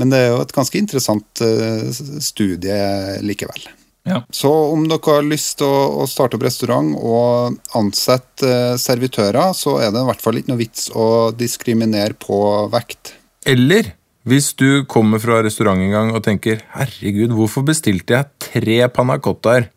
Men 0.00 0.12
det 0.12 0.22
er 0.22 0.30
jo 0.32 0.40
et 0.40 0.54
ganske 0.56 0.78
interessant 0.78 1.44
eh, 1.44 1.88
studie 2.24 2.82
likevel. 3.26 3.66
Ja. 4.08 4.24
Så 4.34 4.50
om 4.72 4.88
dere 4.90 5.16
har 5.16 5.26
lyst 5.26 5.60
til 5.60 5.70
å, 5.70 6.02
å 6.02 6.06
starte 6.10 6.38
opp 6.38 6.44
restaurant 6.46 6.90
og 6.98 7.58
ansette 7.78 8.48
eh, 8.48 8.76
servitører, 8.80 9.54
så 9.54 9.76
er 9.78 9.92
det 9.94 10.02
i 10.02 10.08
hvert 10.08 10.24
fall 10.24 10.40
ikke 10.40 10.50
noe 10.50 10.62
vits 10.62 10.88
å 10.90 11.06
diskriminere 11.36 12.18
på 12.18 12.38
vekt. 12.72 13.14
Eller 13.46 13.92
hvis 14.28 14.52
du 14.58 14.84
kommer 14.90 15.22
fra 15.22 15.40
restaurant 15.42 15.82
en 15.82 15.94
gang 15.94 16.12
og 16.14 16.22
tenker 16.26 16.62
'herregud, 16.74 17.34
hvorfor 17.34 17.66
bestilte 17.66 18.14
jeg 18.18 18.30
tre 18.50 18.78
panna 18.88 19.18
cottaer', 19.18 19.70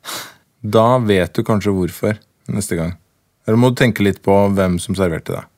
da 0.62 0.98
vet 0.98 1.34
du 1.34 1.44
kanskje 1.46 1.74
hvorfor 1.74 2.17
neste 2.50 2.77
gang. 2.77 2.94
Eller 3.46 3.58
må 3.62 3.70
du 3.70 3.77
tenke 3.82 4.05
litt 4.05 4.22
på 4.25 4.34
hvem 4.53 4.77
som 4.82 4.98
serverte 4.98 5.38
deg. 5.38 5.50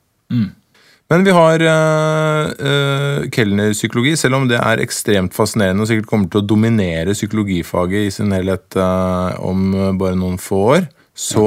Men 1.08 1.24
vi 1.24 1.32
har 1.32 1.62
uh, 1.64 3.24
kelnerpsykologi, 3.32 4.12
selv 4.20 4.36
om 4.36 4.48
det 4.50 4.58
er 4.60 4.82
ekstremt 4.84 5.32
fascinerende 5.36 5.84
og 5.84 5.88
sikkert 5.88 6.08
kommer 6.10 6.28
til 6.28 6.42
å 6.42 6.48
dominere 6.50 7.14
psykologifaget 7.16 8.08
i 8.10 8.12
sin 8.12 8.34
helhet 8.36 8.76
eh, 8.76 9.38
om 9.40 9.70
bare 10.00 10.18
noen 10.20 10.36
få 10.42 10.58
år, 10.74 10.88
så 11.16 11.46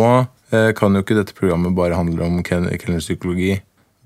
eh, 0.49 0.71
kan 0.77 0.97
jo 0.97 1.03
ikke 1.05 1.19
dette 1.19 1.37
programmet 1.37 1.75
bare 1.77 1.99
handle 1.99 2.25
om 2.25 2.39
kel- 2.47 2.71
kelnerpsykologi. 2.81 3.59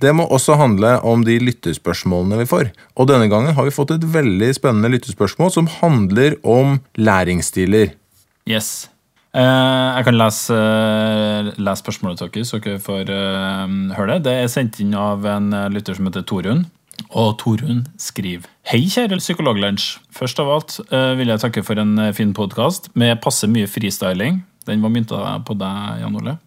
Det 0.04 0.12
må 0.12 0.26
også 0.28 0.58
handle 0.60 0.98
om 1.08 1.24
de 1.24 1.38
lyttespørsmålene 1.40 2.42
vi 2.42 2.50
får. 2.50 2.74
Og 3.00 3.08
denne 3.08 3.30
gangen 3.32 3.56
har 3.56 3.68
vi 3.68 3.74
fått 3.74 3.96
et 3.96 4.04
veldig 4.04 4.52
spennende 4.58 4.92
lyttespørsmål 4.92 5.54
som 5.56 5.72
handler 5.80 6.36
om 6.44 6.82
læringsstiler. 7.00 7.96
Yes. 8.44 8.90
Eh, 9.36 9.88
jeg 9.98 10.06
kan 10.08 10.16
lese, 10.16 10.56
eh, 10.56 11.50
lese 11.60 11.84
spørsmålet 11.84 12.22
deres, 12.24 12.54
så 12.54 12.60
dere 12.64 12.80
får 12.80 13.10
eh, 13.12 13.74
høre 13.98 14.16
det. 14.16 14.24
Det 14.30 14.36
er 14.40 14.48
sendt 14.52 14.80
inn 14.80 14.96
av 14.96 15.26
en 15.28 15.52
lytter 15.74 15.98
som 15.98 16.08
heter 16.08 16.24
Torunn. 16.24 16.66
Og 17.12 17.34
Torunn 17.42 17.84
skriver 18.00 18.48
Hei, 18.72 18.86
kjære 18.88 19.20
Psykologlunsj. 19.20 20.00
Først 20.16 20.40
av 20.40 20.52
alt 20.54 20.78
vil 21.20 21.28
jeg 21.28 21.42
takke 21.44 21.64
for 21.68 21.78
en 21.78 22.00
fin 22.16 22.32
podkast 22.34 22.88
med 22.96 23.20
passe 23.22 23.50
mye 23.52 23.68
freestyling. 23.68 24.40
Den 24.66 24.82
var 24.82 24.94
mynta 24.94 25.20
på 25.46 25.58
deg, 25.60 26.00
Jan 26.02 26.16
Ole. 26.16 26.38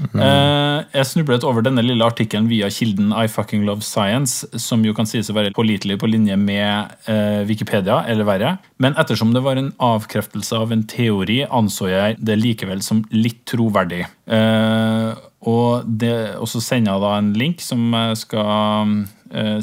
Eh, 0.00 0.78
jeg 0.94 1.08
snublet 1.08 1.44
over 1.46 1.64
denne 1.64 1.84
lille 1.84 2.06
artikkelen 2.06 2.48
via 2.50 2.68
kilden 2.72 3.12
I 3.14 3.28
fucking 3.30 3.66
love 3.68 3.84
science, 3.86 4.46
som 4.60 4.84
jo 4.86 4.94
kan 4.96 5.08
sies 5.08 5.30
å 5.30 5.36
være 5.36 5.54
pålitelig 5.56 5.98
på 6.00 6.10
linje 6.10 6.36
med 6.40 6.94
eh, 7.10 7.42
Wikipedia, 7.48 8.02
eller 8.10 8.28
verre. 8.28 8.52
Men 8.82 8.96
ettersom 9.00 9.34
det 9.34 9.44
var 9.44 9.60
en 9.60 9.72
avkreftelse 9.82 10.58
av 10.58 10.74
en 10.74 10.86
teori, 10.88 11.42
anså 11.48 11.90
jeg 11.92 12.20
det 12.20 12.38
likevel 12.40 12.84
som 12.84 13.04
litt 13.14 13.44
troverdig. 13.50 14.04
Eh, 14.26 15.10
og, 15.48 15.88
det, 15.88 16.14
og 16.38 16.48
så 16.50 16.62
sender 16.62 16.94
jeg 16.94 17.04
da 17.04 17.16
en 17.18 17.34
link 17.38 17.64
som 17.64 17.90
jeg 17.90 18.22
skal 18.26 19.02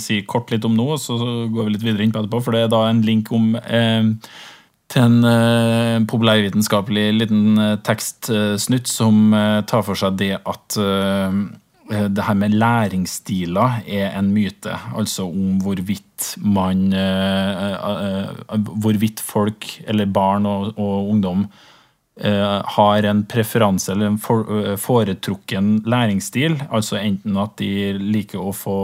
si 0.02 0.16
kort 0.26 0.50
litt 0.50 0.64
om 0.66 0.74
nå, 0.74 0.86
og 0.96 0.98
så 0.98 1.16
går 1.54 1.68
vi 1.68 1.74
litt 1.76 1.84
videre 1.86 2.02
inn 2.02 2.14
på 2.14 2.24
etterpå, 2.24 2.40
for 2.42 2.58
det 2.58 2.64
er 2.66 2.72
da 2.74 2.80
en 2.90 3.04
link 3.06 3.30
om 3.38 3.52
til 4.90 5.06
en 5.06 5.22
uh, 5.26 6.02
populærvitenskapelig 6.10 7.06
liten 7.14 7.60
uh, 7.62 7.78
tekstsnutt 7.86 8.90
som 8.90 9.34
uh, 9.36 9.62
tar 9.70 9.84
for 9.86 10.00
seg 10.00 10.18
det 10.20 10.34
at 10.40 10.78
eh, 10.82 11.40
eh, 11.94 12.08
det 12.10 12.26
her 12.26 12.38
med 12.38 12.58
læringsstiler 12.58 13.84
er 13.86 14.18
en 14.18 14.32
myte. 14.34 14.74
Altså 14.98 15.28
om 15.30 15.60
hvorvidt 15.64 16.34
man 16.42 16.94
eh, 16.94 17.64
eh, 17.66 18.30
eh, 18.54 18.60
Hvorvidt 18.84 19.22
folk, 19.22 19.70
eller 19.88 20.06
barn 20.06 20.46
og, 20.50 20.74
og 20.78 21.10
ungdom, 21.14 21.46
eh, 21.46 21.69
har 22.20 23.06
en 23.08 23.22
preferanse 23.32 23.92
eller 23.94 24.10
en 24.12 24.18
eh, 24.20 24.76
foretrukken 24.80 25.70
læringsstil. 25.88 26.58
Altså 26.70 26.98
enten 27.00 27.38
at 27.40 27.56
de 27.62 27.94
liker 28.00 28.42
å 28.44 28.52
få 28.56 28.80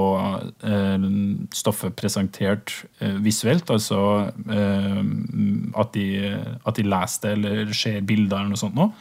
eh, 0.63 1.07
stoffet 1.55 1.95
presentert 1.99 2.71
eh, 3.03 3.17
visuelt, 3.25 3.69
altså 3.69 4.01
eh, 4.31 5.01
at, 5.75 5.95
de, 5.97 6.05
at 6.63 6.79
de 6.79 6.85
leser 6.87 7.25
det 7.25 7.33
eller 7.35 7.73
ser 7.75 8.05
bilder 8.07 8.39
eller 8.39 8.53
noe 8.53 8.61
sånt 8.61 8.77
noe. 8.77 8.93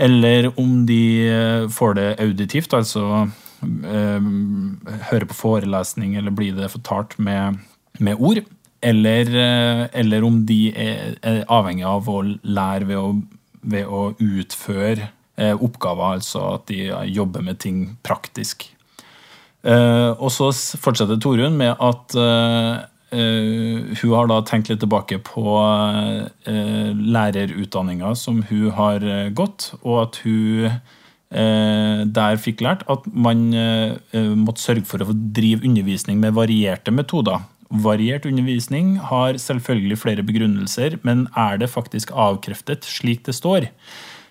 Eller 0.00 0.48
om 0.60 0.86
de 0.88 1.02
eh, 1.28 1.66
får 1.68 1.98
det 1.98 2.08
auditivt, 2.24 2.72
altså 2.76 3.26
eh, 3.60 4.30
hører 5.10 5.28
på 5.28 5.36
forelesning 5.36 6.16
eller 6.16 6.32
blir 6.32 6.56
det 6.56 6.70
fortalt 6.72 7.18
med, 7.20 7.60
med 8.00 8.16
ord. 8.16 8.40
Eller, 8.80 9.28
eh, 9.36 9.82
eller 10.00 10.24
om 10.24 10.40
de 10.48 10.70
er, 10.72 11.18
er 11.20 11.42
avhengig 11.52 11.84
av 11.84 12.08
å 12.08 12.22
lære 12.24 12.88
ved 12.88 12.96
å, 12.96 13.12
ved 13.62 13.88
å 13.88 14.12
utføre 14.18 15.10
eh, 15.40 15.54
oppgaver, 15.54 16.18
altså 16.18 16.44
at 16.56 16.68
de 16.70 16.90
jobber 17.12 17.44
med 17.44 17.60
ting 17.62 17.98
praktisk. 18.06 18.68
Eh, 19.62 20.10
og 20.16 20.30
så 20.32 20.50
fortsetter 20.80 21.20
Torunn 21.20 21.58
med 21.60 21.74
at 21.84 22.16
eh, 22.16 22.78
eh, 23.12 23.90
hun 24.00 24.14
har 24.14 24.30
da 24.30 24.40
tenkt 24.48 24.70
litt 24.72 24.80
tilbake 24.80 25.20
på 25.26 25.44
lærerutdanninga 26.46 28.14
som 28.16 28.40
hun 28.48 28.70
har 28.78 29.04
eh, 29.04 29.28
gått, 29.36 29.72
og 29.82 30.02
at 30.06 30.22
hun 30.24 30.70
eh, 30.70 32.02
der 32.08 32.40
fikk 32.40 32.64
lært 32.64 32.86
at 32.90 33.06
man 33.12 33.50
eh, 33.54 33.96
eh, 34.16 34.34
måtte 34.36 34.64
sørge 34.64 34.88
for 34.88 35.04
å 35.04 35.14
drive 35.14 35.66
undervisning 35.66 36.20
med 36.22 36.36
varierte 36.38 36.94
metoder. 36.94 37.44
Variert 37.70 38.24
undervisning 38.26 38.96
har 38.98 39.36
selvfølgelig 39.38 40.00
flere 40.02 40.24
begrunnelser, 40.26 40.96
men 41.06 41.28
er 41.38 41.60
det 41.62 41.70
faktisk 41.70 42.10
avkreftet 42.10 42.82
slik 42.82 43.22
det 43.28 43.36
står, 43.36 43.68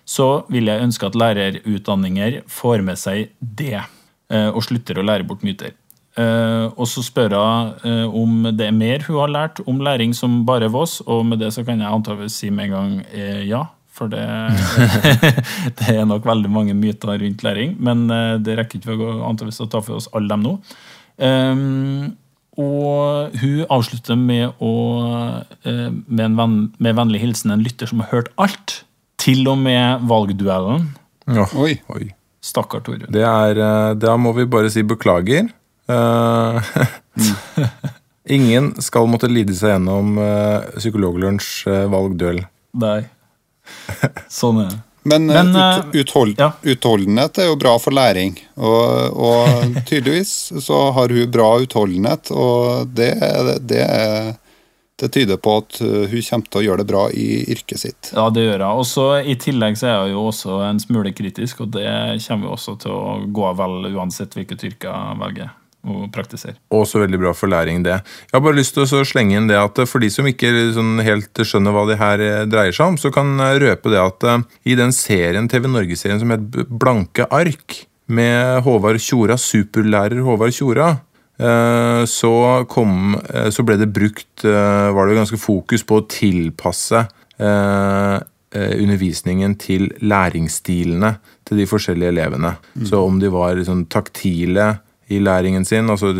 så 0.04 0.42
vil 0.52 0.68
jeg 0.68 0.84
ønske 0.84 1.08
at 1.08 1.16
lærerutdanninger 1.16 2.42
får 2.50 2.84
med 2.84 3.00
seg 3.00 3.30
det, 3.40 3.80
eh, 4.28 4.50
og 4.50 4.60
slutter 4.66 5.00
å 5.00 5.06
lære 5.06 5.24
bort 5.24 5.46
myter. 5.46 5.72
Eh, 6.20 6.66
og 6.68 6.84
så 6.90 7.04
spør 7.06 7.38
hun 7.38 7.88
eh, 7.88 8.20
om 8.20 8.50
det 8.52 8.66
er 8.66 8.76
mer 8.76 9.08
hun 9.08 9.22
har 9.22 9.32
lært 9.32 9.64
om 9.64 9.80
læring 9.80 10.12
som 10.12 10.42
bare 10.44 10.68
Voss, 10.68 11.00
og 11.06 11.24
med 11.30 11.40
det 11.40 11.52
så 11.56 11.64
kan 11.64 11.80
jeg 11.80 11.88
antakeligvis 11.88 12.40
si 12.42 12.52
med 12.52 12.68
en 12.68 12.76
gang 12.76 13.44
ja. 13.48 13.66
For 13.90 14.08
det, 14.08 14.22
det 15.80 15.96
er 15.96 16.06
nok 16.08 16.24
veldig 16.24 16.48
mange 16.52 16.76
myter 16.76 17.16
rundt 17.20 17.42
læring, 17.44 17.74
men 17.80 18.06
det 18.40 18.54
rekker 18.56 18.78
ikke 18.78 18.96
vi 18.96 19.08
å 19.10 19.66
ta 19.68 19.80
for 19.82 19.98
oss 19.98 20.06
alle 20.16 20.30
dem 20.30 20.44
nå. 20.46 20.54
Um, 21.20 22.14
og 22.60 23.36
hun 23.40 23.64
avslutter 23.72 24.18
med, 24.18 24.54
å, 24.60 24.72
eh, 25.64 25.88
med, 25.90 26.24
en 26.26 26.38
venn, 26.38 26.56
med 26.78 26.98
vennlig 26.98 27.22
hilsen 27.24 27.54
en 27.54 27.64
lytter 27.64 27.90
som 27.90 28.02
har 28.04 28.10
hørt 28.12 28.32
alt, 28.40 28.82
til 29.20 29.44
og 29.52 29.58
med 29.60 30.04
valgduellen. 30.08 30.90
Ja. 31.30 31.46
Oi. 31.60 31.76
oi. 31.92 32.10
Stakkar 32.40 32.80
Torunn. 32.84 33.08
Det 33.12 33.24
er, 33.26 33.60
eh, 33.60 33.94
da 34.00 34.16
må 34.16 34.32
vi 34.36 34.48
bare 34.48 34.70
si 34.72 34.84
beklager. 34.86 35.50
Eh, 35.90 36.74
Ingen 38.36 38.74
skal 38.84 39.08
måtte 39.10 39.30
lide 39.30 39.54
seg 39.56 39.72
gjennom 39.74 40.18
uh, 40.20 40.62
Psykologlunsj 40.76 41.64
uh, 41.66 41.86
valgduell. 41.90 42.44
Nei. 42.78 43.00
Sånn 44.30 44.60
er 44.62 44.68
det. 44.70 44.78
Men, 45.02 45.26
Men, 45.26 45.56
eh, 45.56 45.78
eh, 45.78 45.78
ut, 45.78 45.94
uthold, 45.94 46.34
ja. 46.38 46.52
utholdenhet 46.62 47.38
er 47.38 47.48
jo 47.48 47.56
bra 47.56 47.78
for 47.80 47.96
læring. 47.96 48.36
Og, 48.56 49.16
og 49.16 49.78
tydeligvis 49.88 50.52
så 50.60 50.82
har 50.96 51.08
hun 51.08 51.30
bra 51.32 51.50
utholdenhet, 51.62 52.32
og 52.34 52.90
det, 52.96 53.14
det, 53.64 53.86
det 55.00 55.12
tyder 55.14 55.40
på 55.40 55.56
at 55.62 55.80
uh, 55.80 56.04
hun 56.10 56.26
kommer 56.28 56.50
til 56.50 56.60
å 56.60 56.64
gjøre 56.66 56.82
det 56.82 56.88
bra 56.90 57.06
i 57.16 57.28
yrket 57.54 57.84
sitt. 57.84 58.12
Ja, 58.16 58.28
det 58.34 58.44
gjør 58.44 58.66
hun. 58.66 58.82
Og 58.82 58.88
så 58.88 59.06
I 59.24 59.38
tillegg 59.40 59.80
så 59.80 59.88
er 59.88 60.02
hun 60.04 60.12
jo 60.12 60.26
også 60.32 60.60
en 60.68 60.82
smule 60.82 61.14
kritisk, 61.16 61.64
og 61.64 61.72
det 61.78 61.88
kommer 62.26 62.50
jo 62.50 62.58
også 62.58 62.76
til 62.84 62.98
å 62.98 63.16
gå 63.40 63.54
vel 63.62 63.94
uansett 63.94 64.36
hvilket 64.36 64.68
yrke 64.68 64.92
jeg 64.92 65.22
velger 65.24 65.56
å 65.80 66.06
praktisere. 66.12 66.58
Også 66.74 67.00
veldig 67.00 67.20
bra 67.22 67.32
for 67.36 67.50
læring, 67.50 67.82
det. 67.86 68.00
Jeg 68.28 68.36
har 68.36 68.44
bare 68.44 68.58
lyst 68.58 68.76
til 68.76 68.84
å 68.84 69.04
slenge 69.06 69.38
inn 69.38 69.48
det 69.48 69.58
at 69.58 69.78
eh, 69.80 69.88
for 69.88 70.02
de 70.02 70.10
som 70.12 70.28
ikke 70.28 70.50
sånn 70.76 71.00
helt 71.06 71.40
skjønner 71.40 71.76
hva 71.76 71.86
det 71.88 72.00
her 72.00 72.24
eh, 72.24 72.48
dreier 72.50 72.76
seg 72.76 72.92
om, 72.92 72.98
så 73.00 73.12
kan 73.14 73.32
jeg 73.40 73.62
røpe 73.64 73.92
det 73.92 74.02
at 74.02 74.26
eh, 74.28 74.42
i 74.72 74.76
den 74.78 74.92
serien, 74.96 75.48
TV 75.48 75.70
Norge-serien 75.70 76.20
som 76.20 76.34
het 76.34 76.60
Blanke 76.68 77.28
ark, 77.32 77.84
med 78.10 78.64
Håvard 78.66 78.98
Tjora, 78.98 79.36
superlærer 79.38 80.24
Håvard 80.26 80.54
Tjora, 80.54 80.88
eh, 81.38 82.02
så, 82.10 82.34
kom, 82.68 83.14
eh, 83.30 83.48
så 83.54 83.64
ble 83.66 83.78
det 83.80 83.92
brukt 83.94 84.44
eh, 84.44 84.90
Var 84.96 85.06
det 85.06 85.18
ganske 85.20 85.38
fokus 85.38 85.86
på 85.86 86.00
å 86.00 86.06
tilpasse 86.10 87.04
eh, 87.38 88.16
eh, 88.18 88.74
undervisningen 88.82 89.54
til 89.62 89.88
læringsstilene 90.02 91.14
til 91.46 91.62
de 91.62 91.68
forskjellige 91.70 92.12
elevene. 92.16 92.56
Så 92.86 93.02
om 93.06 93.22
de 93.22 93.30
var 93.32 93.54
liksom 93.58 93.86
taktile 93.90 94.72
i 95.10 95.18
læringen 95.22 95.64
sin, 95.66 95.90
altså 95.90 96.12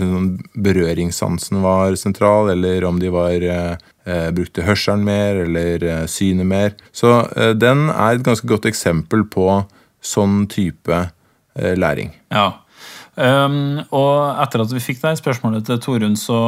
berøringssansen 0.58 1.62
var 1.62 1.94
sentral, 1.98 2.50
eller 2.54 2.84
om 2.88 2.98
de 3.00 3.12
var 3.14 3.44
eh, 3.46 3.76
eh, 4.06 4.30
brukte 4.34 4.66
hørselen 4.66 5.04
mer 5.06 5.44
eller 5.44 5.84
eh, 5.86 6.06
synet 6.10 6.48
mer. 6.50 6.74
Så 6.92 7.20
eh, 7.36 7.52
den 7.54 7.88
er 7.92 8.18
et 8.18 8.26
ganske 8.26 8.48
godt 8.50 8.66
eksempel 8.70 9.24
på 9.30 9.62
sånn 10.02 10.42
type 10.50 11.04
eh, 11.04 11.76
læring. 11.78 12.12
Ja. 12.34 12.50
Um, 13.20 13.82
og 13.92 14.38
etter 14.40 14.62
at 14.62 14.70
vi 14.72 14.80
fikk 14.80 15.00
det 15.02 15.16
spørsmålet 15.18 15.66
til 15.66 15.80
Torunn, 15.82 16.14
så 16.16 16.38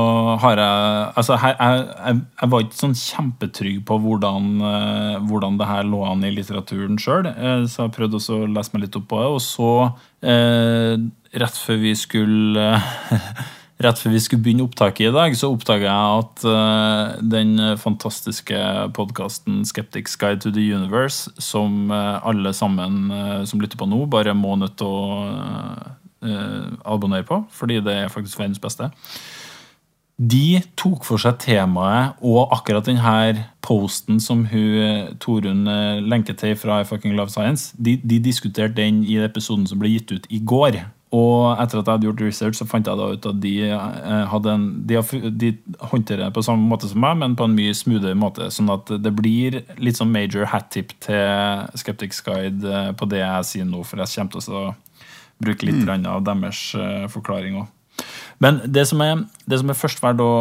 har 0.40 0.60
jeg 0.62 1.08
Altså, 1.18 1.36
jeg, 1.36 1.56
jeg, 1.58 2.20
jeg 2.40 2.50
var 2.52 2.62
ikke 2.62 2.78
sånn 2.78 2.94
kjempetrygg 2.96 3.80
på 3.88 3.98
hvordan, 4.00 4.46
uh, 4.62 5.16
hvordan 5.28 5.58
det 5.60 5.68
her 5.68 5.90
lå 5.90 6.04
an 6.08 6.22
i 6.24 6.30
litteraturen 6.32 6.96
sjøl, 7.02 7.28
så 7.68 7.84
jeg 7.84 7.94
prøvde 7.98 8.16
også 8.18 8.44
å 8.44 8.48
lese 8.54 8.72
meg 8.72 8.86
litt 8.86 8.96
opp 8.96 9.10
på 9.10 9.20
det. 9.20 9.28
Og 9.34 9.42
så, 9.44 9.72
eh, 10.24 10.94
rett 11.32 11.58
før 11.58 11.80
vi 11.82 11.96
skulle 11.98 12.68
Rett 13.82 13.98
før 13.98 14.12
vi 14.14 14.20
skulle 14.22 14.44
begynne 14.44 14.62
opptaket 14.62 15.08
i 15.08 15.14
dag, 15.14 15.32
så 15.34 15.48
oppdaga 15.50 15.88
jeg 15.88 16.18
at 16.20 16.44
eh, 16.46 17.22
den 17.32 17.56
fantastiske 17.80 18.58
podkasten 18.94 19.64
Skeptics 19.66 20.14
Guide 20.20 20.38
to 20.44 20.52
the 20.54 20.62
Universe, 20.62 21.32
som 21.42 21.90
eh, 21.90 22.20
alle 22.22 22.52
sammen 22.54 23.10
eh, 23.10 23.40
som 23.48 23.58
lytter 23.58 23.80
på 23.80 23.88
nå, 23.90 24.04
bare 24.12 24.36
må 24.38 24.54
nødt 24.60 24.78
til 24.78 24.86
å 24.86 25.90
abonnere 26.86 27.26
på, 27.26 27.40
fordi 27.50 27.80
det 27.82 27.96
er 28.04 28.12
faktisk 28.12 28.38
verdens 28.38 28.60
beste. 28.62 28.86
De 30.14 30.60
tok 30.78 31.02
for 31.02 31.18
seg 31.18 31.40
temaet 31.42 32.20
og 32.22 32.52
akkurat 32.54 32.86
denne 32.86 33.48
posten 33.66 34.22
som 34.22 34.44
hun, 34.46 35.16
Torunn 35.18 35.66
lenker 36.06 36.38
til 36.38 36.54
fra 36.54 36.78
I 36.78 36.86
Fucking 36.86 37.18
Love 37.18 37.34
Science. 37.34 37.74
De, 37.74 37.96
de 37.98 38.22
diskuterte 38.22 38.78
den 38.78 39.02
i 39.02 39.18
episoden 39.18 39.66
som 39.66 39.82
ble 39.82 39.96
gitt 39.96 40.14
ut 40.14 40.30
i 40.30 40.38
går. 40.38 40.84
Og 41.12 41.58
etter 41.60 41.76
at 41.76 41.88
jeg 41.88 41.92
hadde 41.92 42.06
gjort 42.06 42.22
research, 42.24 42.56
så 42.56 42.64
fant 42.68 42.86
jeg 42.88 42.96
da 42.96 43.08
ut 43.12 43.26
at 43.28 43.40
de, 43.42 43.52
eh, 43.68 44.36
en, 44.52 44.62
de, 44.88 45.00
de 45.42 45.50
håndterer 45.90 46.24
det 46.24 46.30
på 46.32 46.44
samme 46.46 46.64
måte 46.70 46.88
som 46.88 47.02
meg, 47.04 47.18
men 47.20 47.36
på 47.36 47.44
en 47.44 47.56
mye 47.56 47.74
smoothere 47.76 48.16
måte. 48.16 48.48
Sånn 48.54 48.72
at 48.72 48.88
det 49.04 49.12
blir 49.18 49.60
litt 49.76 50.00
sånn 50.00 50.12
major 50.14 50.48
hat-tip 50.48 50.94
til 51.04 51.68
Skeptics 51.76 52.22
Guide 52.24 52.64
eh, 52.64 52.88
på 52.96 53.10
det 53.12 53.20
jeg 53.20 53.50
sier 53.50 53.68
nå, 53.68 53.84
for 53.84 54.00
jeg 54.00 54.14
kommer 54.14 54.40
til 54.40 54.56
å 54.56 54.64
bruke 55.42 55.68
litt 55.68 55.84
mm. 55.84 56.08
av 56.08 56.24
deres 56.24 56.64
eh, 56.78 57.04
forklaring 57.12 57.60
òg. 57.60 58.06
Men 58.42 58.62
det 58.64 58.86
som 58.88 59.02
er, 59.04 59.26
det 59.44 59.60
som 59.60 59.70
er 59.70 59.78
først 59.78 60.00
verdt 60.02 60.22
å, 60.24 60.32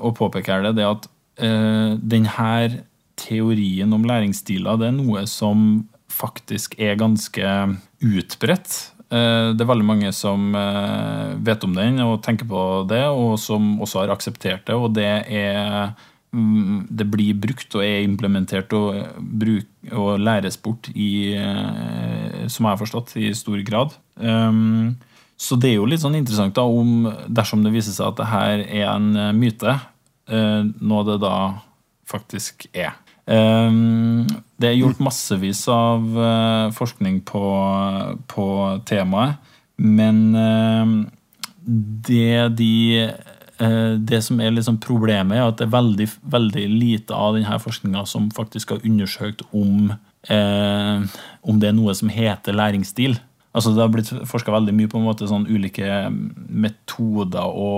å 0.00 0.14
påpeke 0.16 0.56
her, 0.56 0.70
det 0.72 0.82
er 0.82 0.94
at 0.94 1.08
øh, 1.44 2.00
denne 2.00 2.80
teorien 3.20 3.92
om 3.94 4.08
læringsstiler 4.08 4.80
det 4.80 4.88
er 4.88 4.96
noe 4.96 5.26
som 5.30 5.84
faktisk 6.10 6.74
er 6.82 6.96
ganske 6.98 7.52
utbredt. 8.00 8.93
Eh, 9.14 9.52
det 9.54 9.62
er 9.62 9.70
veldig 9.70 9.86
mange 9.86 10.10
som 10.16 10.50
eh, 10.58 11.36
vet 11.46 11.64
om 11.66 11.76
den 11.76 12.00
og 12.02 12.18
tenker 12.24 12.48
på 12.50 12.64
det, 12.90 13.04
og 13.06 13.36
som 13.38 13.76
også 13.84 14.02
har 14.02 14.14
akseptert 14.14 14.66
det. 14.66 14.74
Og 14.74 14.90
det 14.96 15.08
er 15.30 15.94
mm, 16.34 16.90
det 16.90 17.06
blir 17.12 17.38
brukt 17.38 17.78
og 17.78 17.86
er 17.86 18.02
implementert 18.02 18.74
og, 18.74 19.04
bruk, 19.18 19.70
og 19.92 20.18
læres 20.18 20.58
bort 20.58 20.90
i, 20.94 21.34
eh, 21.38 22.44
som 22.48 22.66
jeg 22.66 22.72
har 22.72 22.80
forstått, 22.82 23.16
i 23.22 23.30
stor 23.38 23.62
grad. 23.66 23.94
Um, 24.16 24.96
så 25.36 25.58
det 25.58 25.72
er 25.72 25.80
jo 25.80 25.88
litt 25.90 26.02
sånn 26.02 26.16
interessant 26.18 26.54
da 26.56 26.64
om 26.66 27.08
dersom 27.26 27.64
det 27.64 27.74
viser 27.74 27.94
seg 27.94 28.12
at 28.12 28.20
det 28.20 28.30
her 28.30 28.64
er 28.64 28.86
en 28.92 29.08
eh, 29.18 29.32
myte, 29.36 29.78
eh, 30.30 30.60
noe 30.80 31.06
det 31.08 31.18
da 31.24 31.36
faktisk 32.08 32.68
er. 32.72 32.94
Um, 33.24 34.26
det 34.60 34.68
er 34.68 34.78
gjort 34.78 35.00
massevis 35.02 35.64
av 35.72 36.04
eh, 36.20 36.66
forskning 36.76 37.22
på, 37.26 37.44
på 38.30 38.46
temaet, 38.86 39.40
men 39.80 40.20
eh, 40.38 40.92
det 42.08 42.56
de 42.60 42.74
eh, 43.02 43.92
det 43.98 44.20
som 44.26 44.40
er 44.40 44.54
liksom 44.54 44.78
problemet, 44.84 45.36
er 45.36 45.48
at 45.48 45.58
det 45.58 45.66
er 45.66 45.74
veldig, 45.74 46.08
veldig 46.36 46.64
lite 46.70 47.16
av 47.16 47.38
denne 47.38 47.58
forskninga 47.60 48.04
som 48.08 48.30
faktisk 48.34 48.76
har 48.76 48.84
undersøkt 48.86 49.44
om, 49.52 49.94
eh, 50.28 51.20
om 51.42 51.60
det 51.60 51.70
er 51.70 51.76
noe 51.76 51.94
som 51.96 52.12
heter 52.12 52.56
læringsstil. 52.56 53.18
Altså 53.54 53.70
Det 53.74 53.82
har 53.82 53.92
blitt 53.92 54.10
forska 54.26 54.52
veldig 54.52 54.74
mye 54.74 54.90
på 54.90 55.02
måte 55.02 55.30
sånn 55.30 55.46
ulike 55.46 56.08
metoder 56.10 57.46
å 57.46 57.70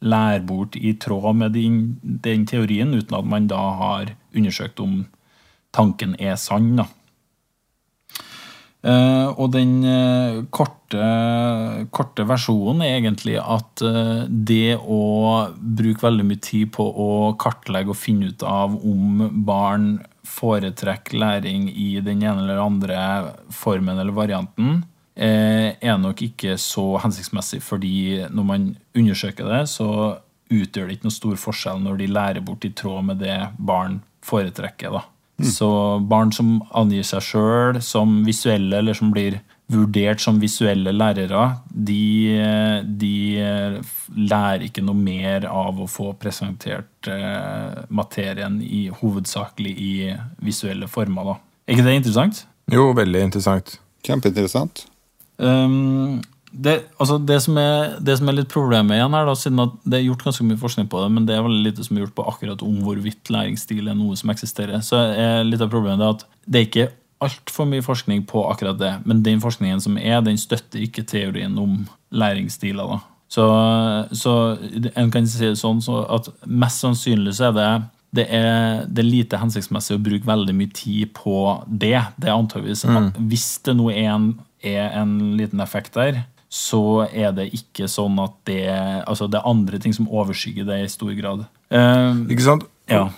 lære 0.00 0.44
bort 0.48 0.76
i 0.76 0.94
tråd 1.00 1.36
med 1.36 1.52
den, 1.56 1.98
den 2.02 2.46
teorien, 2.48 2.94
uten 2.94 3.18
at 3.18 3.26
man 3.28 3.48
da 3.50 3.60
har 3.80 4.14
undersøkt 4.36 4.80
om 4.80 5.04
tanken 5.76 6.16
er 6.18 6.38
sann. 6.40 6.74
da. 6.80 6.88
Eh, 8.80 9.28
og 9.36 9.50
den 9.52 9.82
eh, 9.84 10.38
korte, 10.48 11.08
korte 11.92 12.24
versjonen 12.24 12.80
er 12.86 12.94
egentlig 12.96 13.36
at 13.36 13.82
eh, 13.84 14.22
det 14.30 14.78
å 14.80 15.02
bruke 15.60 16.06
veldig 16.06 16.24
mye 16.30 16.40
tid 16.40 16.70
på 16.72 16.86
å 16.88 17.10
kartlegge 17.40 17.92
og 17.92 18.00
finne 18.00 18.30
ut 18.32 18.44
av 18.46 18.78
om 18.80 19.26
barn 19.44 19.98
foretrekker 20.24 21.20
læring 21.20 21.68
i 21.68 21.98
den 22.00 22.24
ene 22.24 22.40
eller 22.40 22.62
andre 22.62 23.02
formen 23.52 24.00
eller 24.00 24.16
varianten, 24.16 24.80
er 25.20 25.98
nok 26.00 26.22
ikke 26.24 26.54
så 26.60 26.84
hensiktsmessig, 27.02 27.60
fordi 27.62 28.22
når 28.32 28.46
man 28.46 28.66
undersøker 28.96 29.48
det, 29.50 29.62
så 29.68 29.90
utgjør 30.50 30.88
det 30.88 30.96
ikke 30.96 31.08
noe 31.08 31.16
stor 31.16 31.40
forskjell 31.40 31.82
når 31.84 32.00
de 32.00 32.10
lærer 32.10 32.44
bort 32.44 32.64
i 32.66 32.72
tråd 32.74 33.04
med 33.10 33.20
det 33.22 33.36
barn 33.58 34.00
foretrekker. 34.26 34.96
da. 34.96 35.04
Så 35.46 35.68
barn 36.04 36.32
som 36.36 36.58
angir 36.76 37.06
seg 37.06 37.24
sjøl 37.24 37.80
som 37.84 38.20
visuelle, 38.26 38.80
eller 38.80 38.96
som 38.96 39.12
blir 39.14 39.38
vurdert 39.70 40.20
som 40.20 40.40
visuelle 40.42 40.92
lærere, 40.92 41.44
de, 41.70 42.40
de 43.00 43.14
lærer 44.18 44.66
ikke 44.66 44.82
noe 44.84 44.98
mer 44.98 45.46
av 45.46 45.78
å 45.80 45.86
få 45.88 46.10
presentert 46.20 47.08
eh, 47.08 47.84
materien 47.88 48.58
i, 48.60 48.88
hovedsakelig 49.00 49.74
i 49.78 49.92
visuelle 50.44 50.90
former. 50.90 51.30
Da. 51.30 51.36
Er 51.68 51.78
ikke 51.78 51.86
det 51.86 51.98
interessant? 52.02 52.44
Jo, 52.70 52.90
veldig 52.98 53.28
interessant. 53.30 53.78
Kjempeinteressant. 54.06 54.88
Um, 55.40 56.20
det, 56.50 56.76
altså 56.98 57.18
det, 57.22 57.38
som 57.44 57.58
er, 57.62 57.96
det 58.02 58.16
som 58.18 58.28
er 58.28 58.36
litt 58.40 58.50
problemet 58.50 58.96
igjen 58.96 59.14
her, 59.14 59.28
da, 59.28 59.34
siden 59.38 59.62
at 59.62 59.76
det 59.86 60.00
er 60.00 60.08
gjort 60.08 60.24
ganske 60.26 60.46
mye 60.46 60.58
forskning 60.60 60.88
på 60.90 61.02
det, 61.02 61.10
men 61.14 61.28
det 61.28 61.36
er 61.36 61.44
veldig 61.46 61.62
lite 61.68 61.86
som 61.86 61.96
er 61.96 62.04
gjort 62.04 62.16
på 62.16 62.26
akkurat 62.32 62.64
om 62.66 62.80
hvorvidt 62.84 63.30
læringsstil 63.30 63.86
er 63.86 63.98
noe 63.98 64.18
som 64.18 64.32
eksisterer, 64.34 64.82
så 64.84 65.04
er 65.14 65.46
litt 65.46 65.62
av 65.62 65.70
problemet 65.70 66.02
det 66.02 66.10
at 66.10 66.26
det 66.46 66.60
er 66.60 66.66
ikke 66.66 66.88
altfor 67.20 67.68
mye 67.68 67.84
forskning 67.84 68.24
på 68.28 68.42
akkurat 68.50 68.80
det, 68.80 68.92
men 69.06 69.22
den 69.22 69.42
forskningen 69.42 69.82
som 69.84 69.98
er, 70.00 70.18
den 70.26 70.40
støtter 70.40 70.82
ikke 70.82 71.06
teorien 71.06 71.54
om 71.60 71.84
læringsstiler. 72.10 72.96
da. 72.96 73.00
Så, 73.30 73.46
så 74.16 74.34
en 74.96 75.10
kan 75.14 75.28
si 75.30 75.44
det 75.44 75.60
sånn 75.60 75.82
så 75.84 76.02
at 76.10 76.32
mest 76.50 76.82
sannsynlig 76.82 77.36
så 77.38 77.50
er 77.50 77.56
det 77.56 77.70
det 78.10 78.24
er, 78.34 78.86
det 78.90 79.04
er 79.04 79.06
lite 79.06 79.38
hensiktsmessig 79.38 79.94
å 79.94 80.02
bruke 80.02 80.26
veldig 80.26 80.54
mye 80.58 80.72
tid 80.74 81.12
på 81.14 81.34
det. 81.68 81.94
Det 82.18 82.26
er 82.26 82.34
antageligvis 82.34 82.82
mm. 82.88 83.12
Hvis 83.30 83.60
det 83.68 83.76
nå 83.78 83.86
er 83.92 84.08
en, 84.16 84.32
er 84.62 84.90
en 85.00 85.36
liten 85.38 85.60
effekt 85.60 85.94
der, 85.94 86.24
så 86.50 87.06
er 87.14 87.30
det 87.36 87.52
ikke 87.54 87.86
sånn 87.86 88.18
at 88.18 88.32
det 88.48 88.64
Altså, 89.06 89.28
det 89.30 89.38
er 89.38 89.46
andre 89.48 89.78
ting 89.78 89.94
som 89.94 90.08
overskygger 90.10 90.66
det 90.66 90.78
i 90.84 90.88
stor 90.90 91.12
grad. 91.14 91.44
Uh, 91.70 92.26
Ikke 92.30 92.42
sant? 92.46 92.64
ja. 92.90 93.08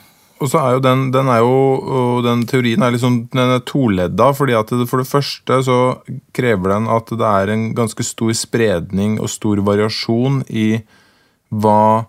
Og 0.42 0.48
så 0.50 0.58
er 0.58 0.72
jo 0.74 0.80
den, 0.82 1.04
den 1.14 1.28
er 1.30 1.38
jo, 1.38 2.18
den 2.24 2.40
teorien 2.50 2.82
er 2.82 2.90
liksom, 2.90 3.28
den 3.30 3.52
er 3.54 3.60
toledda, 3.62 4.32
fordi 4.34 4.56
at 4.58 4.72
det, 4.74 4.88
for 4.90 4.98
det 4.98 5.06
første 5.06 5.58
så 5.62 5.76
krever 6.34 6.72
den 6.74 6.88
at 6.90 7.12
det 7.14 7.28
er 7.28 7.52
en 7.54 7.68
ganske 7.78 8.02
stor 8.02 8.32
spredning 8.34 9.20
og 9.22 9.30
stor 9.30 9.62
variasjon 9.62 10.40
i 10.50 10.80
hva, 11.54 12.08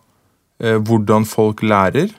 eh, 0.64 0.80
hvordan 0.82 1.28
folk 1.30 1.62
lærer, 1.62 2.10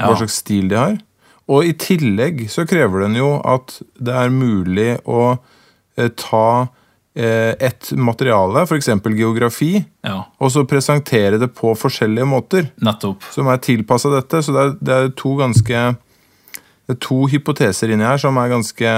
Ja. 0.00 0.08
hva 0.08 0.16
slags 0.18 0.40
stil 0.42 0.66
de 0.72 0.74
har. 0.80 0.98
Og 1.46 1.62
i 1.68 1.72
tillegg 1.78 2.48
så 2.50 2.66
krever 2.66 3.06
den 3.06 3.14
jo 3.20 3.36
at 3.46 3.78
det 4.02 4.14
er 4.18 4.34
mulig 4.34 4.98
å 5.06 5.38
ta 6.16 6.68
eh, 7.14 7.52
et 7.58 7.92
materiale, 7.96 8.64
f.eks. 8.66 8.88
geografi, 9.16 9.74
ja, 10.04 10.22
og 10.38 10.54
så 10.54 10.64
presentere 10.68 11.40
det 11.40 11.52
på 11.56 11.74
forskjellige 11.78 12.28
måter 12.28 12.70
nettopp. 12.84 13.26
som 13.34 13.50
er 13.52 13.60
tilpassa 13.62 14.12
dette. 14.12 14.42
Så 14.42 14.54
det 14.54 14.64
er, 14.64 14.74
det 14.80 14.96
er 14.96 15.12
to 15.18 15.36
ganske 15.40 15.84
det 16.82 16.96
er 16.96 16.98
to 17.04 17.20
hypoteser 17.30 17.92
inni 17.94 18.04
her 18.04 18.18
som 18.18 18.38
er 18.42 18.50
ganske 18.50 18.94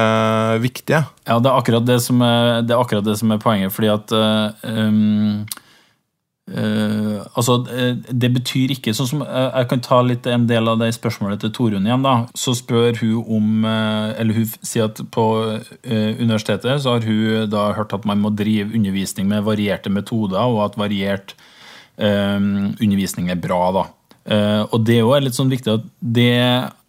viktige. 0.63 1.03
Ja, 1.29 1.37
det 1.37 1.51
er 1.51 1.59
akkurat 1.59 1.85
det 1.85 1.99
som 2.03 2.23
er, 2.25 2.63
det 2.65 2.73
er, 2.73 3.03
det 3.05 3.19
som 3.21 3.35
er 3.35 3.43
poenget, 3.43 3.75
fordi 3.75 3.91
at 3.93 4.15
eh, 4.17 4.73
um, 4.89 5.45
eh, 6.51 7.21
Altså, 7.37 7.57
eh, 7.73 7.95
det 8.11 8.31
betyr 8.35 8.75
ikke 8.75 8.95
Sånn 8.97 9.09
som 9.11 9.23
eh, 9.25 9.51
Jeg 9.61 9.69
kan 9.71 9.83
ta 9.85 10.01
litt 10.05 10.27
en 10.31 10.47
del 10.51 10.69
av 10.71 10.81
det 10.83 10.91
spørsmålet 10.97 11.43
til 11.43 11.53
Torunn 11.57 11.89
igjen, 11.89 12.05
da. 12.05 12.15
Så 12.39 12.57
spør 12.59 13.01
hun 13.01 13.25
om 13.39 13.67
Eller 13.67 14.39
hun 14.39 14.53
sier 14.61 14.91
at 14.91 15.01
på 15.15 15.27
universitetet 15.85 16.83
så 16.83 16.97
har 16.97 17.09
hun 17.09 17.51
da 17.51 17.71
hørt 17.77 17.95
at 17.97 18.07
man 18.09 18.23
må 18.23 18.33
drive 18.35 18.75
undervisning 18.75 19.29
med 19.31 19.45
varierte 19.47 19.93
metoder, 19.93 20.41
og 20.41 20.65
at 20.65 20.79
variert 20.81 21.35
undervisning 21.97 23.29
er 23.31 23.39
bra, 23.39 23.61
da. 23.71 23.83
og 24.67 24.83
det 24.87 24.97
er 24.97 25.05
jo 25.05 25.13
litt 25.23 25.37
sånn 25.37 25.53
viktig 25.53 25.71
at 25.77 25.85
det 26.01 26.33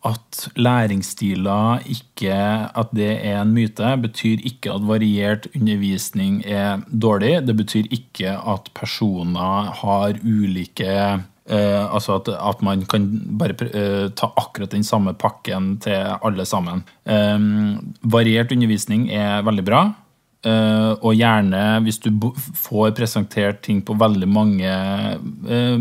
at 0.06 0.48
læringsstiler 0.56 1.86
ikke 1.90 2.36
At 2.76 2.92
det 2.96 3.12
er 3.26 3.42
en 3.42 3.54
myte, 3.54 3.96
betyr 4.02 4.44
ikke 4.46 4.74
at 4.74 4.88
variert 4.88 5.48
undervisning 5.56 6.44
er 6.46 6.84
dårlig. 6.90 7.48
Det 7.48 7.56
betyr 7.58 7.90
ikke 7.92 8.38
at 8.38 8.70
personer 8.74 9.72
har 9.82 10.20
ulike 10.24 11.24
Uh, 11.46 11.94
altså 11.94 12.16
at, 12.18 12.30
at, 12.34 12.62
man 12.66 12.82
kan 12.90 13.04
bare 13.38 13.54
uh, 13.54 14.08
ta 14.18 14.32
akkurat 14.34 14.72
den 14.74 14.82
samme 14.84 15.12
pakken 15.14 15.76
til 15.78 15.94
alle 16.26 16.42
sammen. 16.46 16.82
Um, 17.06 17.94
variert 18.02 18.50
undervisning 18.50 19.12
er 19.14 19.46
veldig 19.46 19.66
bra. 19.68 19.84
Uh, 20.46 20.94
og 21.02 21.18
gjerne, 21.18 21.82
hvis 21.82 21.98
du 22.04 22.12
får 22.54 22.92
presentert 22.94 23.64
ting 23.66 23.80
på 23.82 23.96
veldig 23.98 24.28
mange 24.30 24.70
uh, 24.70 25.74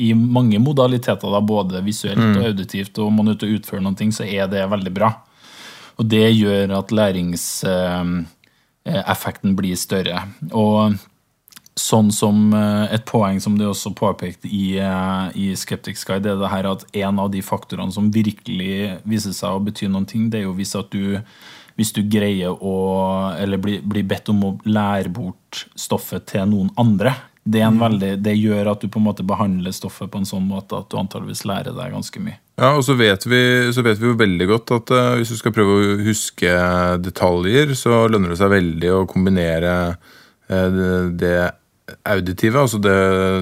I 0.00 0.16
mange 0.16 0.56
modaliteter, 0.64 1.28
da, 1.28 1.36
både 1.44 1.84
visuelt 1.84 2.16
mm. 2.16 2.38
og 2.38 2.46
auditivt, 2.48 2.96
og 3.04 3.12
man 3.12 3.28
er 3.28 3.36
ute 3.36 3.44
og 3.50 3.52
utfører 3.58 3.84
noen 3.84 3.98
ting, 4.00 4.08
så 4.16 4.24
er 4.24 4.48
det 4.48 4.64
veldig 4.72 4.92
bra. 4.96 5.12
Og 6.00 6.08
det 6.08 6.24
gjør 6.30 6.72
at 6.78 6.88
læringseffekten 6.96 9.52
uh, 9.52 9.56
blir 9.60 9.76
større. 9.76 10.24
Og 10.56 10.96
sånn 11.76 12.08
som 12.16 12.56
et 12.92 13.04
poeng 13.08 13.40
som 13.44 13.58
du 13.60 13.64
også 13.68 13.92
påpekte 13.96 14.48
i, 14.48 14.80
i 15.36 15.56
Skeptics 15.56 16.04
Guide, 16.08 16.24
det 16.24 16.32
er 16.32 16.36
det 16.40 16.50
her 16.52 16.64
at 16.68 16.84
en 17.00 17.18
av 17.20 17.30
de 17.32 17.42
faktorene 17.44 17.92
som 17.92 18.12
virkelig 18.12 19.00
viser 19.08 19.32
seg 19.36 19.50
å 19.52 19.60
bety 19.64 19.88
noen 19.88 20.06
ting, 20.08 20.30
det 20.32 20.38
er 20.40 20.46
jo 20.48 20.56
hvis 20.56 20.76
at 20.80 20.88
du 20.92 21.20
hvis 21.78 21.92
du 21.96 22.02
greier 22.04 22.52
å 22.52 22.72
Eller 23.40 23.60
blir, 23.60 23.80
blir 23.82 24.04
bedt 24.06 24.28
om 24.32 24.44
å 24.44 24.50
lære 24.64 25.12
bort 25.12 25.66
stoffet 25.78 26.26
til 26.32 26.48
noen 26.50 26.70
andre. 26.80 27.14
Det, 27.42 27.62
mm. 27.62 27.78
veldig, 27.80 28.10
det, 28.22 28.34
gjør 28.38 28.70
at 28.70 28.84
du 28.84 28.90
på 28.92 29.00
en 29.00 29.08
måte 29.08 29.24
behandler 29.26 29.74
stoffet 29.74 30.10
på 30.12 30.20
en 30.20 30.28
sånn 30.28 30.44
måte 30.46 30.78
at 30.78 30.90
du 30.92 30.98
antageligvis 31.00 31.42
lærer 31.48 31.74
deg 31.74 31.94
ganske 31.94 32.22
mye. 32.22 32.38
Ja, 32.60 32.74
og 32.76 32.84
så 32.86 32.94
vet 32.94 33.24
vi, 33.26 33.40
så 33.74 33.82
vet 33.82 33.98
vi 33.98 34.06
jo 34.06 34.18
veldig 34.18 34.46
godt 34.50 34.74
at 34.76 34.92
uh, 34.94 35.14
hvis 35.18 35.32
du 35.32 35.38
skal 35.40 35.54
prøve 35.56 35.74
å 35.74 35.96
huske 36.06 36.52
detaljer, 37.02 37.74
så 37.78 38.04
lønner 38.12 38.30
det 38.30 38.38
seg 38.38 38.52
veldig 38.52 38.92
å 38.94 39.02
kombinere 39.10 39.72
uh, 39.90 40.68
det, 40.76 40.92
det, 41.24 41.34
auditive, 42.06 42.62
altså 42.62 42.78
det, 42.78 42.94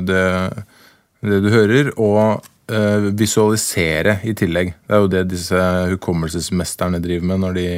det, 0.08 0.24
det, 1.20 1.42
du 1.44 1.50
hører, 1.52 1.92
og 2.00 2.40
uh, 2.72 3.10
visualisere 3.20 4.20
i 4.24 4.32
tillegg. 4.38 4.72
Det 4.86 4.96
er 4.96 5.04
jo 5.04 5.12
det 5.12 5.26
disse 5.34 5.66
hukommelsesmesterne 5.92 7.02
driver 7.04 7.34
med 7.34 7.44
når 7.44 7.60
de 7.60 7.68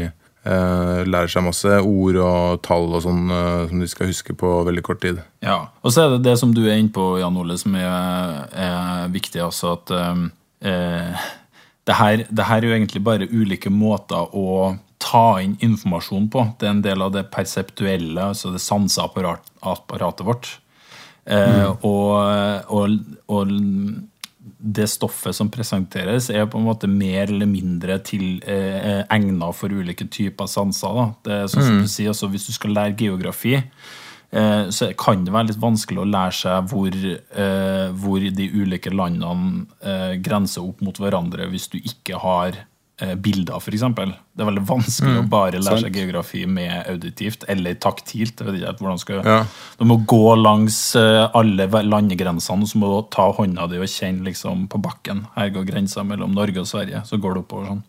lærer 0.42 1.30
seg 1.30 1.44
masse 1.46 1.76
ord 1.86 2.16
og 2.18 2.62
tall 2.66 2.88
og 2.96 3.04
sånn 3.04 3.30
uh, 3.30 3.68
som 3.70 3.82
de 3.82 3.88
skal 3.90 4.08
huske 4.10 4.34
på 4.34 4.54
veldig 4.66 4.82
kort 4.82 5.02
tid. 5.04 5.20
Ja, 5.44 5.68
Og 5.82 5.94
så 5.94 6.04
er 6.04 6.16
det 6.16 6.24
det 6.26 6.38
som 6.40 6.54
du 6.54 6.64
er 6.64 6.80
inne 6.80 6.90
på, 6.94 7.18
Jan 7.20 7.38
Ole, 7.38 7.58
som 7.60 7.76
er, 7.78 8.48
er 8.50 9.12
viktig. 9.14 9.38
altså 9.42 9.76
at 9.76 9.92
um, 9.94 10.24
uh, 10.66 11.28
det, 11.86 11.94
her, 11.94 12.24
det, 12.28 12.48
her, 12.48 12.58
er 12.58 12.66
jo 12.66 12.74
egentlig 12.74 13.04
bare 13.06 13.30
ulike 13.30 13.70
måter 13.70 14.34
å 14.34 14.74
ta 15.02 15.40
inn 15.42 15.54
informasjon 15.62 16.26
på. 16.30 16.44
Det 16.58 16.66
er 16.66 16.74
en 16.74 16.84
del 16.84 17.06
av 17.06 17.14
det 17.14 17.28
perseptuelle, 17.30 18.32
altså 18.32 18.50
det 18.54 18.62
sanseapparatet 18.62 20.26
vårt. 20.26 20.56
Mm. 21.22 21.78
Og, 21.86 22.18
og, 22.74 22.94
og 23.30 23.50
det 24.42 24.88
stoffet 24.90 25.36
som 25.36 25.50
presenteres, 25.52 26.28
er 26.30 26.46
på 26.50 26.58
en 26.58 26.66
måte 26.66 26.90
mer 26.90 27.30
eller 27.30 27.46
mindre 27.46 27.98
til 28.06 28.40
eh, 28.48 29.02
egnet 29.12 29.58
for 29.58 29.70
ulike 29.70 30.08
typer 30.10 30.50
sanser. 30.50 30.96
Da. 30.98 31.04
Det 31.22 31.34
er 31.36 31.50
sånn 31.50 31.66
som 31.66 31.76
mm. 31.78 31.82
du 31.84 31.90
sier, 31.90 32.10
altså, 32.14 32.30
Hvis 32.32 32.48
du 32.48 32.54
skal 32.56 32.74
lære 32.74 32.96
geografi, 32.98 33.54
eh, 33.58 34.64
så 34.74 34.90
kan 34.98 35.22
det 35.26 35.34
være 35.34 35.52
litt 35.52 35.62
vanskelig 35.62 36.02
å 36.02 36.08
lære 36.10 36.36
seg 36.40 36.72
hvor, 36.72 36.98
eh, 36.98 37.86
hvor 38.02 38.28
de 38.40 38.50
ulike 38.54 38.94
landene 38.94 39.66
eh, 39.78 40.18
grenser 40.22 40.66
opp 40.66 40.82
mot 40.82 40.98
hverandre 40.98 41.50
hvis 41.52 41.70
du 41.70 41.78
ikke 41.78 42.18
har 42.22 42.64
bilder, 43.18 43.58
f.eks. 43.58 43.84
Det 43.96 44.44
er 44.44 44.48
veldig 44.48 44.64
vanskelig 44.68 45.12
mm, 45.16 45.20
å 45.20 45.28
bare 45.32 45.60
lære 45.60 45.68
sant. 45.68 45.86
seg 45.86 45.98
geografi 46.00 46.42
med 46.48 46.72
auditivt 46.90 47.46
eller 47.52 47.76
taktilt. 47.82 48.42
Skal 49.02 49.20
ja. 49.26 49.40
Du 49.78 49.86
må 49.88 49.98
gå 50.08 50.36
langs 50.38 50.80
eh, 50.98 51.24
alle 51.38 51.68
landegrensene, 51.68 52.64
og 52.66 52.70
så 52.70 52.80
må 52.80 52.92
du 52.92 53.10
ta 53.14 53.28
hånda 53.36 53.68
di 53.72 53.82
og 53.82 53.90
kjenne 53.90 54.26
liksom 54.30 54.68
på 54.72 54.80
bakken. 54.82 55.26
Her 55.36 55.52
går 55.54 55.68
grensa 55.72 56.06
mellom 56.06 56.34
Norge 56.36 56.64
og 56.64 56.70
Sverige. 56.70 57.04
Så 57.08 57.20
går 57.22 57.36
det 57.36 57.44
oppover 57.44 57.72
sånn. 57.72 57.84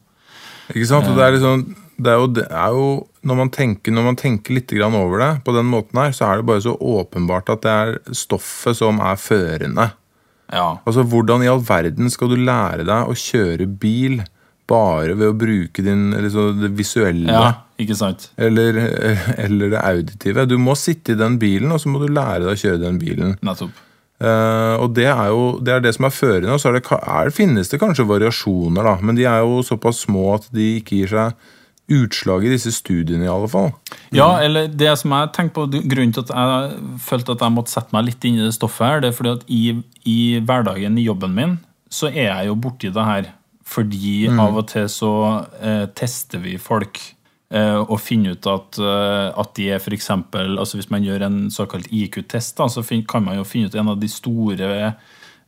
Ikke 0.73 0.89
sant? 0.89 1.10
Og 1.12 1.17
det 1.19 1.26
er 1.26 1.36
liksom 1.38 1.65
det 2.04 2.10
er 2.10 2.19
jo, 2.19 2.30
det 2.34 2.45
er 2.49 2.73
jo 2.73 2.86
når, 3.21 3.38
man 3.38 3.52
tenker, 3.54 3.93
når 3.93 4.08
man 4.08 4.17
tenker 4.19 4.58
litt 4.58 4.71
over 4.82 5.19
det 5.21 5.32
på 5.45 5.54
den 5.56 5.67
måten 5.69 5.99
her, 6.02 6.13
så 6.15 6.26
er 6.28 6.39
det 6.39 6.47
bare 6.49 6.63
så 6.65 6.73
åpenbart 6.73 7.52
at 7.54 7.62
det 7.63 7.73
er 7.73 8.15
stoffet 8.17 8.80
som 8.80 8.99
er 8.99 9.19
førende. 9.21 9.91
Ja. 10.54 10.80
Altså, 10.86 11.04
Hvordan 11.04 11.43
i 11.43 11.49
all 11.52 11.62
verden 11.65 12.10
skal 12.13 12.34
du 12.34 12.38
lære 12.41 12.86
deg 12.88 13.10
å 13.10 13.17
kjøre 13.17 13.67
bil 13.67 14.21
bare 14.69 15.15
ved 15.17 15.32
å 15.32 15.38
bruke 15.38 15.84
din, 15.86 16.12
liksom, 16.23 16.60
det 16.62 16.71
visuelle. 16.78 17.32
Ja, 17.32 17.47
ikke 17.82 17.97
sant. 17.99 18.30
Eller, 18.38 18.78
eller, 19.45 19.73
det 19.73 19.82
auditive. 19.82 20.45
Du 20.49 20.58
må 20.62 20.78
sitte 20.80 21.15
i 21.15 21.19
den 21.19 21.39
bilen, 21.41 21.73
og 21.73 21.82
så 21.84 21.91
må 21.91 22.04
du 22.04 22.12
lære 22.12 22.45
deg 22.45 22.54
å 22.54 22.60
kjøre 22.60 22.84
den 22.86 23.02
bilen. 23.02 23.36
Nettopp. 23.43 23.82
Uh, 24.23 24.80
og 24.80 24.93
det 24.95 25.10
er 25.10 25.34
jo 25.34 25.47
det, 25.60 25.73
er 25.73 25.82
det 25.84 25.91
som 25.97 26.08
er 26.08 26.13
førende. 26.15 26.54
Og 26.56 26.62
så 26.62 26.69
er 26.69 26.78
det, 26.78 26.86
er, 27.02 27.34
finnes 27.36 27.71
det 27.71 27.82
kanskje 27.82 28.08
variasjoner, 28.08 28.88
da, 28.88 28.95
men 29.04 29.19
de 29.19 29.28
er 29.28 29.43
jo 29.43 29.60
såpass 29.67 30.06
små 30.06 30.30
at 30.38 30.47
de 30.56 30.78
ikke 30.80 31.02
gir 31.02 31.12
seg 31.12 31.52
utslag 31.91 32.45
i 32.47 32.54
disse 32.54 32.71
studiene, 32.71 33.26
i 33.26 33.32
alle 33.32 33.49
fall. 33.52 33.73
Ja, 34.15 34.38
eller 34.39 34.69
det 34.71 34.93
som 35.02 35.12
jeg 35.12 35.34
tenker 35.36 35.58
på, 35.58 35.84
Grunnen 35.91 36.13
til 36.15 36.23
at 36.23 36.32
jeg 36.32 36.99
følte 37.04 37.36
at 37.36 37.43
jeg 37.43 37.56
måtte 37.58 37.73
sette 37.73 37.95
meg 37.95 38.08
litt 38.08 38.23
inn 38.23 38.39
i 38.39 38.45
det 38.45 38.56
stoffet, 38.56 38.86
her, 38.88 39.04
det 39.04 39.12
er 39.12 39.17
fordi 39.17 39.34
at 39.34 39.43
i, 39.52 39.63
i 40.08 40.19
hverdagen 40.39 40.95
i 40.97 41.08
jobben 41.10 41.36
min 41.36 41.58
så 41.93 42.08
er 42.10 42.30
jeg 42.30 42.47
jo 42.49 42.56
borti 42.58 42.89
det 42.93 43.06
her 43.06 43.28
fordi 43.74 44.30
mm. 44.30 44.40
av 44.44 44.62
og 44.62 44.70
til 44.72 44.88
så 44.92 45.14
eh, 45.62 45.86
tester 45.98 46.42
vi 46.44 46.56
folk 46.62 47.00
eh, 47.54 47.80
og 47.80 47.98
finner 48.02 48.38
ut 48.38 48.50
at, 48.50 48.80
eh, 48.82 49.30
at 49.44 49.56
de 49.58 49.70
er 49.74 49.82
f.eks. 49.82 50.12
Altså 50.14 50.80
hvis 50.80 50.92
man 50.94 51.06
gjør 51.06 51.28
en 51.28 51.40
såkalt 51.54 51.90
IQ-test, 51.90 52.62
så 52.62 52.86
kan 53.10 53.26
man 53.26 53.40
jo 53.40 53.48
finne 53.48 53.72
ut 53.72 53.80
en 53.80 53.94
av 53.96 54.00
de 54.02 54.10
store 54.12 54.70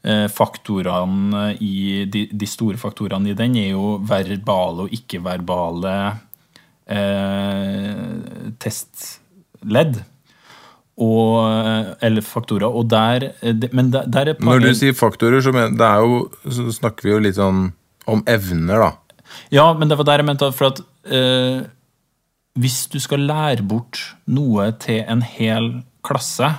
eh, 0.05 0.25
faktorene 0.31 1.51
i 1.59 2.05
de, 2.11 2.27
de, 2.31 2.49
store 2.49 2.81
faktorene 2.81 3.33
i 3.33 3.37
den 3.37 3.59
er 3.61 3.71
jo 3.73 3.95
verbale 4.05 4.87
og 4.87 4.97
ikke-verbale 4.97 5.95
eh, 6.89 8.51
testledd. 8.61 10.03
Og, 10.95 11.41
eller 12.07 12.23
faktorer. 12.23 12.71
Og 12.71 12.85
der, 12.87 13.33
men 13.75 13.89
der, 13.91 14.05
der 14.07 14.29
er 14.31 14.37
Når 14.39 14.61
du 14.63 14.69
sier 14.79 14.93
faktorer, 14.95 15.41
så, 15.43 15.51
men, 15.51 15.75
jo, 15.75 16.21
så 16.47 16.71
snakker 16.71 17.03
vi 17.03 17.11
jo 17.11 17.17
litt 17.25 17.35
sånn 17.35 17.65
om 18.11 18.23
evner, 18.29 18.83
da. 18.87 18.91
Ja, 19.53 19.73
men 19.73 19.89
det 19.89 19.97
var 19.99 20.07
der 20.07 20.21
jeg 20.21 20.29
mente 20.29 20.51
for 20.55 20.73
at 20.73 20.81
eh, 21.09 21.65
hvis 22.59 22.85
du 22.91 22.99
skal 23.03 23.25
lære 23.27 23.65
bort 23.67 23.99
noe 24.31 24.69
til 24.79 25.03
en 25.03 25.23
hel 25.25 25.71
klasse, 26.05 26.53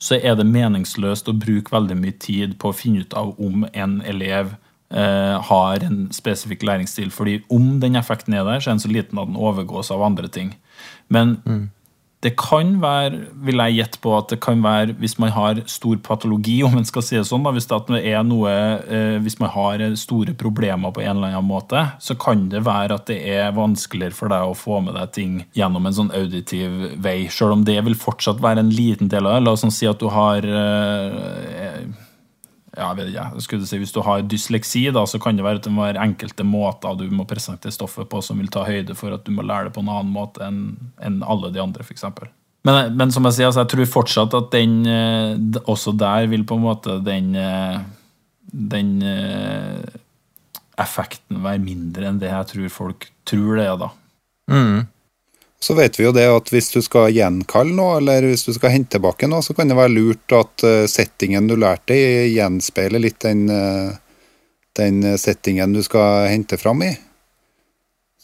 så 0.00 0.18
er 0.20 0.36
det 0.38 0.46
meningsløst 0.48 1.28
å 1.28 1.36
bruke 1.36 1.72
veldig 1.72 1.96
mye 1.98 2.16
tid 2.20 2.56
på 2.60 2.70
å 2.70 2.76
finne 2.76 3.04
ut 3.04 3.16
av 3.16 3.34
om 3.40 3.64
en 3.72 3.98
elev 4.04 4.54
eh, 4.94 5.36
har 5.48 5.84
en 5.86 6.08
spesifikk 6.12 6.64
læringsstil. 6.66 7.10
fordi 7.10 7.42
om 7.48 7.80
den 7.80 7.96
effekten 7.96 8.34
er 8.34 8.44
der, 8.44 8.60
så 8.60 8.70
er 8.70 8.74
den 8.74 8.84
så 8.84 8.92
liten 8.92 9.18
at 9.18 9.30
den 9.30 9.40
overgås 9.40 9.90
av 9.90 10.02
andre 10.02 10.28
ting. 10.28 10.54
Men 11.08 11.38
mm. 11.44 11.70
Det 12.24 12.32
kan 12.40 12.78
være, 12.80 13.20
vil 13.44 13.60
jeg 13.60 13.76
gjette 13.78 14.00
på, 14.00 14.14
at 14.16 14.30
det 14.32 14.38
kan 14.44 14.62
være 14.64 14.96
hvis 15.00 15.18
man 15.20 15.32
har 15.34 15.60
stor 15.70 15.98
patologi, 16.04 16.56
om 16.66 16.78
man 16.78 16.88
skal 16.88 17.04
si 17.04 17.18
det 17.18 17.26
sånn, 17.28 17.44
da, 17.44 17.52
hvis, 17.54 17.68
det 17.70 18.00
er 18.00 18.24
noe, 18.26 18.54
eh, 18.88 19.18
hvis 19.24 19.38
man 19.42 19.52
har 19.54 19.84
store 20.00 20.36
problemer 20.40 20.94
på 20.94 21.04
en 21.04 21.16
eller 21.16 21.34
annen 21.34 21.50
måte, 21.50 21.84
så 22.00 22.16
kan 22.20 22.48
det 22.52 22.64
være 22.64 22.96
at 22.96 23.10
det 23.10 23.20
er 23.34 23.54
vanskeligere 23.56 24.16
for 24.16 24.32
deg 24.32 24.48
å 24.48 24.56
få 24.58 24.80
med 24.84 24.96
deg 24.96 25.12
ting 25.16 25.36
gjennom 25.56 25.86
en 25.86 25.98
sånn 25.98 26.14
auditiv 26.16 26.96
vei, 27.04 27.18
selv 27.32 27.58
om 27.58 27.66
det 27.68 27.78
vil 27.84 27.98
fortsatt 27.98 28.42
være 28.44 28.64
en 28.64 28.72
liten 28.72 29.12
del 29.12 29.28
av 29.28 29.36
det. 29.36 29.44
La 29.44 29.54
oss 29.54 29.64
sånn 29.66 29.74
si 29.74 29.88
at 29.90 30.00
du 30.00 30.08
har 30.12 30.48
eh, 30.48 31.84
ja, 32.74 32.88
jeg 32.90 32.98
vet 32.98 33.10
ikke, 33.12 33.42
skulle 33.44 33.66
si, 33.68 33.78
Hvis 33.78 33.92
du 33.94 34.00
har 34.02 34.22
dysleksi, 34.26 34.84
da, 34.94 35.04
så 35.06 35.20
kan 35.22 35.38
det 35.38 35.44
være 35.46 35.60
at 35.60 35.66
det 35.66 35.72
må 35.74 35.84
være 35.86 36.02
enkelte 36.02 36.46
måter 36.46 36.96
du 36.98 37.06
må 37.14 37.26
presentere 37.28 37.74
stoffet 37.74 38.08
på 38.10 38.22
som 38.24 38.40
vil 38.42 38.50
ta 38.52 38.64
høyde 38.66 38.96
for 38.98 39.14
at 39.14 39.26
du 39.26 39.30
må 39.34 39.44
lære 39.46 39.68
det 39.68 39.76
på 39.76 39.84
en 39.84 39.92
annen 39.92 40.14
måte 40.14 40.42
enn 40.42 40.64
en 41.04 41.20
alle 41.22 41.52
de 41.54 41.62
andre, 41.62 41.86
f.eks. 41.86 42.06
Men, 42.64 42.94
men 42.96 43.12
som 43.12 43.26
jeg 43.28 43.36
sier, 43.36 43.50
altså, 43.50 43.62
jeg 43.62 43.72
tror 43.74 43.92
fortsatt 43.92 44.38
at 44.38 44.48
den 44.54 44.78
eh, 44.88 45.60
også 45.68 45.92
der 46.00 46.30
vil 46.32 46.46
på 46.48 46.56
en 46.56 46.64
måte 46.64 46.96
den, 47.04 47.34
eh, 47.36 47.76
den 48.50 48.96
eh, 49.04 49.84
effekten 50.80 51.42
være 51.44 51.62
mindre 51.62 52.08
enn 52.08 52.22
det 52.22 52.32
jeg 52.32 52.50
tror 52.54 52.72
folk 52.72 53.10
tror 53.28 53.60
det 53.60 53.68
er, 53.68 53.76
da. 53.84 53.90
Mm. 54.50 54.80
Så 55.62 55.74
vet 55.74 55.96
vi 55.96 56.04
jo 56.04 56.12
det 56.12 56.26
at 56.28 56.50
hvis 56.52 56.68
du 56.74 56.80
skal 56.84 57.12
gjenkalle 57.14 57.72
noe, 57.72 57.96
eller 57.96 58.26
hvis 58.28 58.44
du 58.44 58.52
skal 58.52 58.74
hente 58.74 58.98
tilbake 58.98 59.28
noe, 59.30 59.40
så 59.44 59.54
kan 59.56 59.70
det 59.70 59.78
være 59.78 59.94
lurt 59.94 60.34
at 60.36 60.64
eh, 60.66 60.84
settingen 60.90 61.48
du 61.48 61.54
lærte 61.56 61.96
i, 61.96 62.34
gjenspeiler 62.34 63.00
litt 63.00 63.22
den, 63.24 63.46
eh, 63.48 63.94
den 64.76 65.00
settingen 65.20 65.72
du 65.72 65.80
skal 65.86 66.28
hente 66.28 66.58
fram 66.60 66.84
i. 66.84 66.90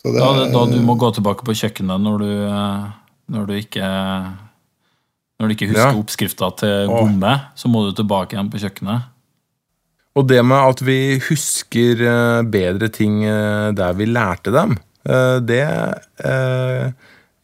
Det, 0.00 0.16
da, 0.16 0.46
da 0.52 0.64
du 0.68 0.78
må 0.84 0.96
gå 1.00 1.10
tilbake 1.16 1.44
på 1.44 1.56
kjøkkenet 1.56 2.00
når 2.00 2.22
du, 2.24 2.28
eh, 2.48 2.84
når 3.32 3.48
du 3.48 3.56
ikke 3.60 3.88
Når 5.40 5.48
du 5.48 5.52
ikke 5.54 5.70
husker 5.70 5.86
Ja. 5.86 5.96
oppskrifta 5.96 6.48
til 6.60 6.90
gomme, 6.92 7.32
så 7.56 7.68
må 7.72 7.86
du 7.86 7.94
tilbake 7.96 8.36
igjen 8.36 8.50
på 8.52 8.60
kjøkkenet. 8.60 9.06
Og 10.20 10.26
det 10.28 10.42
med 10.44 10.74
at 10.74 10.82
vi 10.84 11.16
husker 11.30 12.02
bedre 12.44 12.90
ting 12.92 13.22
der 13.24 13.94
vi 13.96 14.04
lærte 14.04 14.52
dem, 14.52 14.74
det 15.48 15.62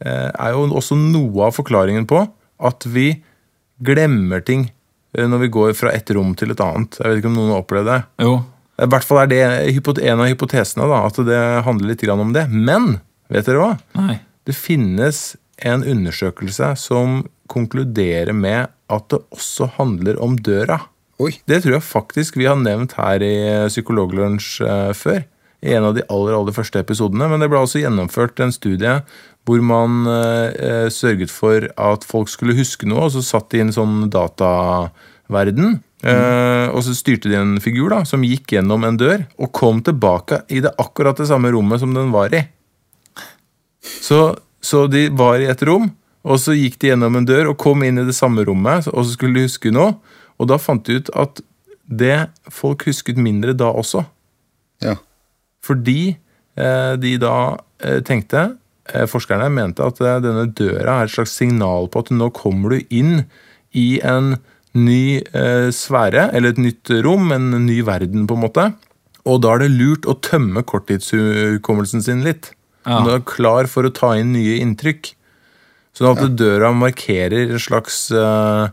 er 0.06 0.54
jo 0.54 0.66
også 0.78 0.98
noe 0.98 1.48
av 1.48 1.56
forklaringen 1.56 2.06
på 2.08 2.24
at 2.56 2.86
vi 2.88 3.10
glemmer 3.84 4.44
ting 4.44 4.68
eh, 5.16 5.26
når 5.28 5.46
vi 5.46 5.52
går 5.56 5.74
fra 5.78 5.92
et 5.94 6.10
rom 6.16 6.34
til 6.38 6.54
et 6.54 6.62
annet. 6.62 6.98
Jeg 7.00 7.10
vet 7.10 7.22
ikke 7.22 7.32
om 7.32 7.38
noen 7.40 7.54
har 7.54 7.64
opplevd 7.64 7.90
det. 7.90 7.98
Jo. 8.24 8.36
I 8.76 8.88
hvert 8.92 9.08
fall 9.08 9.22
er 9.22 9.30
det 9.32 9.42
en 10.04 10.20
av 10.20 10.28
hypotesene, 10.28 10.88
da, 10.90 11.02
at 11.08 11.20
det 11.24 11.42
handler 11.64 11.92
litt 11.92 12.04
grann 12.04 12.22
om 12.26 12.34
det. 12.36 12.44
Men 12.52 12.98
vet 13.32 13.48
dere 13.48 13.62
hva? 13.62 13.70
Nei. 13.96 14.18
Det 14.46 14.56
finnes 14.56 15.34
en 15.64 15.84
undersøkelse 15.86 16.74
som 16.78 17.22
konkluderer 17.50 18.36
med 18.36 18.68
at 18.92 19.08
det 19.10 19.22
også 19.34 19.70
handler 19.78 20.20
om 20.22 20.36
døra. 20.36 20.82
Oi. 21.22 21.32
Det 21.48 21.62
tror 21.64 21.78
jeg 21.78 21.86
faktisk 21.86 22.36
vi 22.36 22.48
har 22.48 22.58
nevnt 22.60 22.98
her 22.98 23.24
i 23.24 23.36
Psykologlunsj 23.70 24.50
eh, 24.66 24.92
før. 24.96 25.24
I 25.64 25.72
en 25.72 25.86
av 25.88 25.96
de 25.96 26.04
aller, 26.12 26.36
aller 26.36 26.54
første 26.54 26.78
episodene. 26.82 27.30
Men 27.32 27.40
det 27.40 27.48
ble 27.50 27.62
altså 27.62 27.80
gjennomført 27.80 28.42
en 28.44 28.52
studie 28.54 28.98
hvor 29.46 29.62
man 29.62 30.06
eh, 30.10 30.88
sørget 30.90 31.30
for 31.30 31.68
at 31.78 32.06
folk 32.06 32.30
skulle 32.32 32.56
huske 32.58 32.88
noe, 32.88 33.06
og 33.06 33.14
så 33.14 33.22
satt 33.22 33.52
de 33.52 33.60
i 33.60 33.66
en 33.66 33.74
sånn 33.74 34.08
dataverden. 34.12 35.78
Eh, 36.06 36.66
og 36.70 36.82
så 36.84 36.94
styrte 36.94 37.30
de 37.30 37.38
en 37.38 37.54
figur 37.62 37.90
da, 37.94 38.02
som 38.06 38.24
gikk 38.26 38.56
gjennom 38.56 38.84
en 38.86 38.98
dør 39.00 39.24
og 39.40 39.52
kom 39.56 39.80
tilbake 39.86 40.42
i 40.52 40.60
det 40.62 40.74
akkurat 40.82 41.18
det 41.18 41.28
samme 41.30 41.50
rommet 41.54 41.80
som 41.82 41.94
den 41.96 42.12
var 42.14 42.34
i. 42.36 42.42
Så, 43.80 44.36
så 44.60 44.84
de 44.90 45.06
var 45.14 45.40
i 45.40 45.48
et 45.50 45.62
rom, 45.66 45.88
og 46.26 46.42
så 46.42 46.56
gikk 46.58 46.80
de 46.82 46.90
gjennom 46.90 47.16
en 47.20 47.26
dør 47.26 47.52
og 47.52 47.60
kom 47.62 47.84
inn 47.86 48.02
i 48.02 48.06
det 48.06 48.16
samme 48.18 48.44
rommet, 48.46 48.90
og 48.90 49.06
så 49.06 49.14
skulle 49.14 49.38
de 49.38 49.46
huske 49.46 49.72
noe. 49.74 49.94
Og 50.36 50.50
da 50.50 50.58
fant 50.60 50.84
de 50.84 50.98
ut 50.98 51.10
at 51.16 51.40
det 51.86 52.26
folk 52.52 52.84
husket 52.88 53.18
mindre 53.18 53.54
da 53.56 53.70
også. 53.70 54.02
Ja. 54.82 54.96
Fordi 55.64 56.16
eh, 56.58 56.92
de 57.00 57.14
da 57.22 57.36
eh, 57.80 58.02
tenkte 58.06 58.42
eh, 58.42 58.54
Forskerne 59.10 59.48
mente 59.52 59.84
at 59.84 60.00
eh, 60.02 60.18
denne 60.24 60.46
døra 60.56 61.00
er 61.00 61.08
et 61.08 61.14
slags 61.14 61.34
signal 61.38 61.90
på 61.90 62.04
at 62.04 62.12
nå 62.14 62.30
kommer 62.36 62.76
du 62.76 62.94
inn 62.94 63.24
i 63.76 63.98
en 64.06 64.36
ny 64.76 65.20
eh, 65.20 65.68
sfære, 65.72 66.30
eller 66.36 66.54
et 66.54 66.60
nytt 66.60 66.92
rom, 67.06 67.30
en 67.32 67.50
ny 67.64 67.80
verden, 67.86 68.26
på 68.28 68.36
en 68.36 68.44
måte. 68.44 68.66
Og 69.26 69.40
da 69.42 69.56
er 69.56 69.64
det 69.64 69.74
lurt 69.74 70.06
å 70.06 70.16
tømme 70.22 70.62
korttidshukommelsen 70.68 72.04
sin 72.04 72.22
litt. 72.26 72.52
Ja. 72.86 73.00
Du 73.02 73.12
er 73.16 73.24
klar 73.26 73.66
for 73.70 73.88
å 73.88 73.94
ta 73.94 74.12
inn 74.20 74.34
nye 74.36 74.60
inntrykk. 74.62 75.10
Sånn 75.96 76.12
at 76.12 76.36
døra 76.36 76.70
markerer 76.76 77.54
en 77.54 77.62
slags 77.62 78.10
eh, 78.14 78.66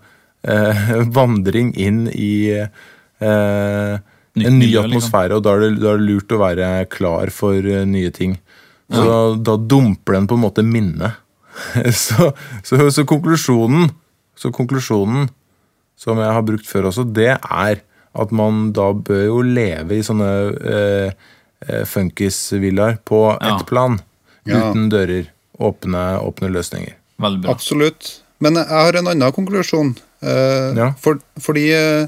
eh, 0.44 0.90
vandring 1.18 1.72
inn 1.80 2.06
i 2.12 2.34
eh, 2.52 3.94
en 4.34 4.58
ny 4.60 4.68
liksom. 4.68 4.90
atmosfære, 4.90 5.38
og 5.38 5.46
da 5.46 5.56
er, 5.56 5.64
det, 5.64 5.72
da 5.82 5.94
er 5.94 6.02
det 6.02 6.10
lurt 6.10 6.36
å 6.36 6.42
være 6.42 6.70
klar 6.94 7.32
for 7.34 7.58
eh, 7.58 7.86
nye 7.90 8.12
ting. 8.14 8.36
Så 8.92 9.04
da, 9.08 9.20
da 9.52 9.56
dumper 9.58 10.14
den 10.18 10.28
på 10.28 10.36
en 10.36 10.44
måte 10.44 10.64
minnet. 10.66 11.20
så, 11.94 12.32
så, 12.66 12.80
så 12.92 13.04
konklusjonen 13.06 13.92
Så 14.36 14.50
konklusjonen 14.52 15.28
som 15.96 16.18
jeg 16.18 16.34
har 16.34 16.42
brukt 16.44 16.66
før 16.68 16.88
også, 16.90 17.04
det 17.14 17.36
er 17.38 17.84
at 18.18 18.32
man 18.34 18.72
da 18.74 18.88
bør 18.98 19.22
jo 19.28 19.36
leve 19.46 20.00
i 20.00 20.04
sånne 20.04 20.30
eh, 20.74 21.14
eh, 21.68 21.84
funkisvillaer 21.88 22.98
på 23.08 23.20
Ja. 23.38 23.54
ett 23.56 23.66
plan. 23.70 24.00
Ja. 24.50 24.58
Uten 24.72 24.90
dører. 24.92 25.30
Åpne, 25.62 26.02
åpne 26.26 26.50
løsninger. 26.52 26.98
Veldig 27.22 27.44
bra. 27.46 27.54
Absolutt. 27.54 28.10
Men 28.44 28.58
jeg 28.60 28.68
har 28.68 28.98
en 29.00 29.08
annen 29.14 29.32
konklusjon. 29.38 29.94
Eh, 30.26 30.74
Ja. 30.76 30.90
for, 31.00 31.22
fordi 31.40 31.70
eh, 31.72 32.08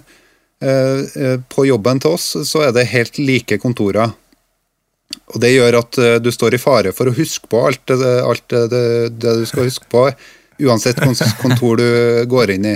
eh, 0.65 1.38
på 1.49 1.65
jobben 1.69 2.01
til 2.01 2.17
oss 2.17 2.35
så 2.49 2.65
er 2.67 2.73
det 2.75 2.88
helt 2.91 3.17
like 3.21 3.57
kontorer. 3.61 4.11
Og 5.33 5.39
det 5.41 5.51
gjør 5.53 5.77
at 5.79 5.97
eh, 6.01 6.15
du 6.23 6.31
står 6.33 6.55
i 6.57 6.61
fare 6.61 6.91
for 6.95 7.09
å 7.11 7.15
huske 7.15 7.47
på 7.51 7.61
alt, 7.67 7.81
det, 7.87 8.11
alt 8.25 8.43
det, 8.51 8.63
det, 8.73 8.83
det 9.21 9.33
du 9.41 9.45
skal 9.49 9.67
huske 9.69 9.87
på, 9.91 10.07
uansett 10.65 10.99
hvilket 11.03 11.37
kontor 11.41 11.77
du 11.81 11.89
går 12.31 12.55
inn 12.55 12.65
i. 12.73 12.75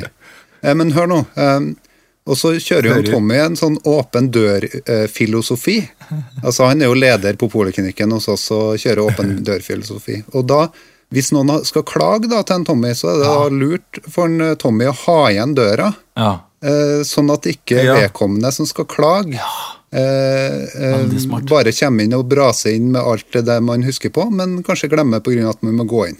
Eh, 0.62 0.76
men 0.78 0.92
hør 0.96 1.08
nå. 1.10 1.20
Eh, 1.36 1.60
og 2.30 2.38
så 2.38 2.52
kjører 2.62 3.00
jo 3.00 3.14
Tommy 3.16 3.40
en 3.42 3.56
sånn 3.58 3.80
åpen 3.90 4.28
dør-filosofi. 4.84 5.80
altså 6.44 6.68
Han 6.70 6.82
er 6.84 6.92
jo 6.92 6.98
leder 7.00 7.38
på 7.40 7.50
poliklinikken 7.50 8.12
hos 8.14 8.28
oss 8.30 8.50
og 8.54 8.78
kjører 8.82 9.06
åpen 9.08 9.32
dør-filosofi. 9.48 10.20
Og 10.38 10.46
da, 10.50 10.60
hvis 11.16 11.32
noen 11.34 11.64
skal 11.66 11.86
klage 11.90 12.30
da 12.30 12.44
til 12.46 12.60
en 12.60 12.68
Tommy, 12.70 12.94
så 12.98 13.10
er 13.14 13.18
det 13.24 13.32
da 13.32 13.48
lurt 13.50 14.02
for 14.14 14.30
en 14.30 14.54
Tommy 14.62 14.90
å 14.92 14.96
ha 15.08 15.18
igjen 15.32 15.56
døra. 15.58 15.90
Ja. 16.20 16.32
Eh, 16.62 17.00
sånn 17.08 17.32
at 17.34 17.48
ikke 17.50 17.82
Ja. 17.88 17.98
vedkommende 18.04 18.52
som 18.54 18.68
skal 18.70 18.86
klage, 18.92 19.40
eh, 19.92 20.64
eh, 20.76 21.18
smart. 21.20 21.46
bare 21.50 21.72
kommer 21.74 22.04
inn 22.04 22.14
og 22.14 22.28
braser 22.30 22.76
inn 22.76 22.92
med 22.94 23.02
alt 23.02 23.32
det 23.34 23.46
der 23.46 23.62
man 23.62 23.84
husker 23.84 24.10
på, 24.14 24.30
men 24.32 24.62
kanskje 24.64 24.90
glemmer 24.92 25.20
pga. 25.20 25.50
at 25.50 25.64
man 25.64 25.76
må 25.76 25.86
gå 25.90 26.08
inn. 26.10 26.18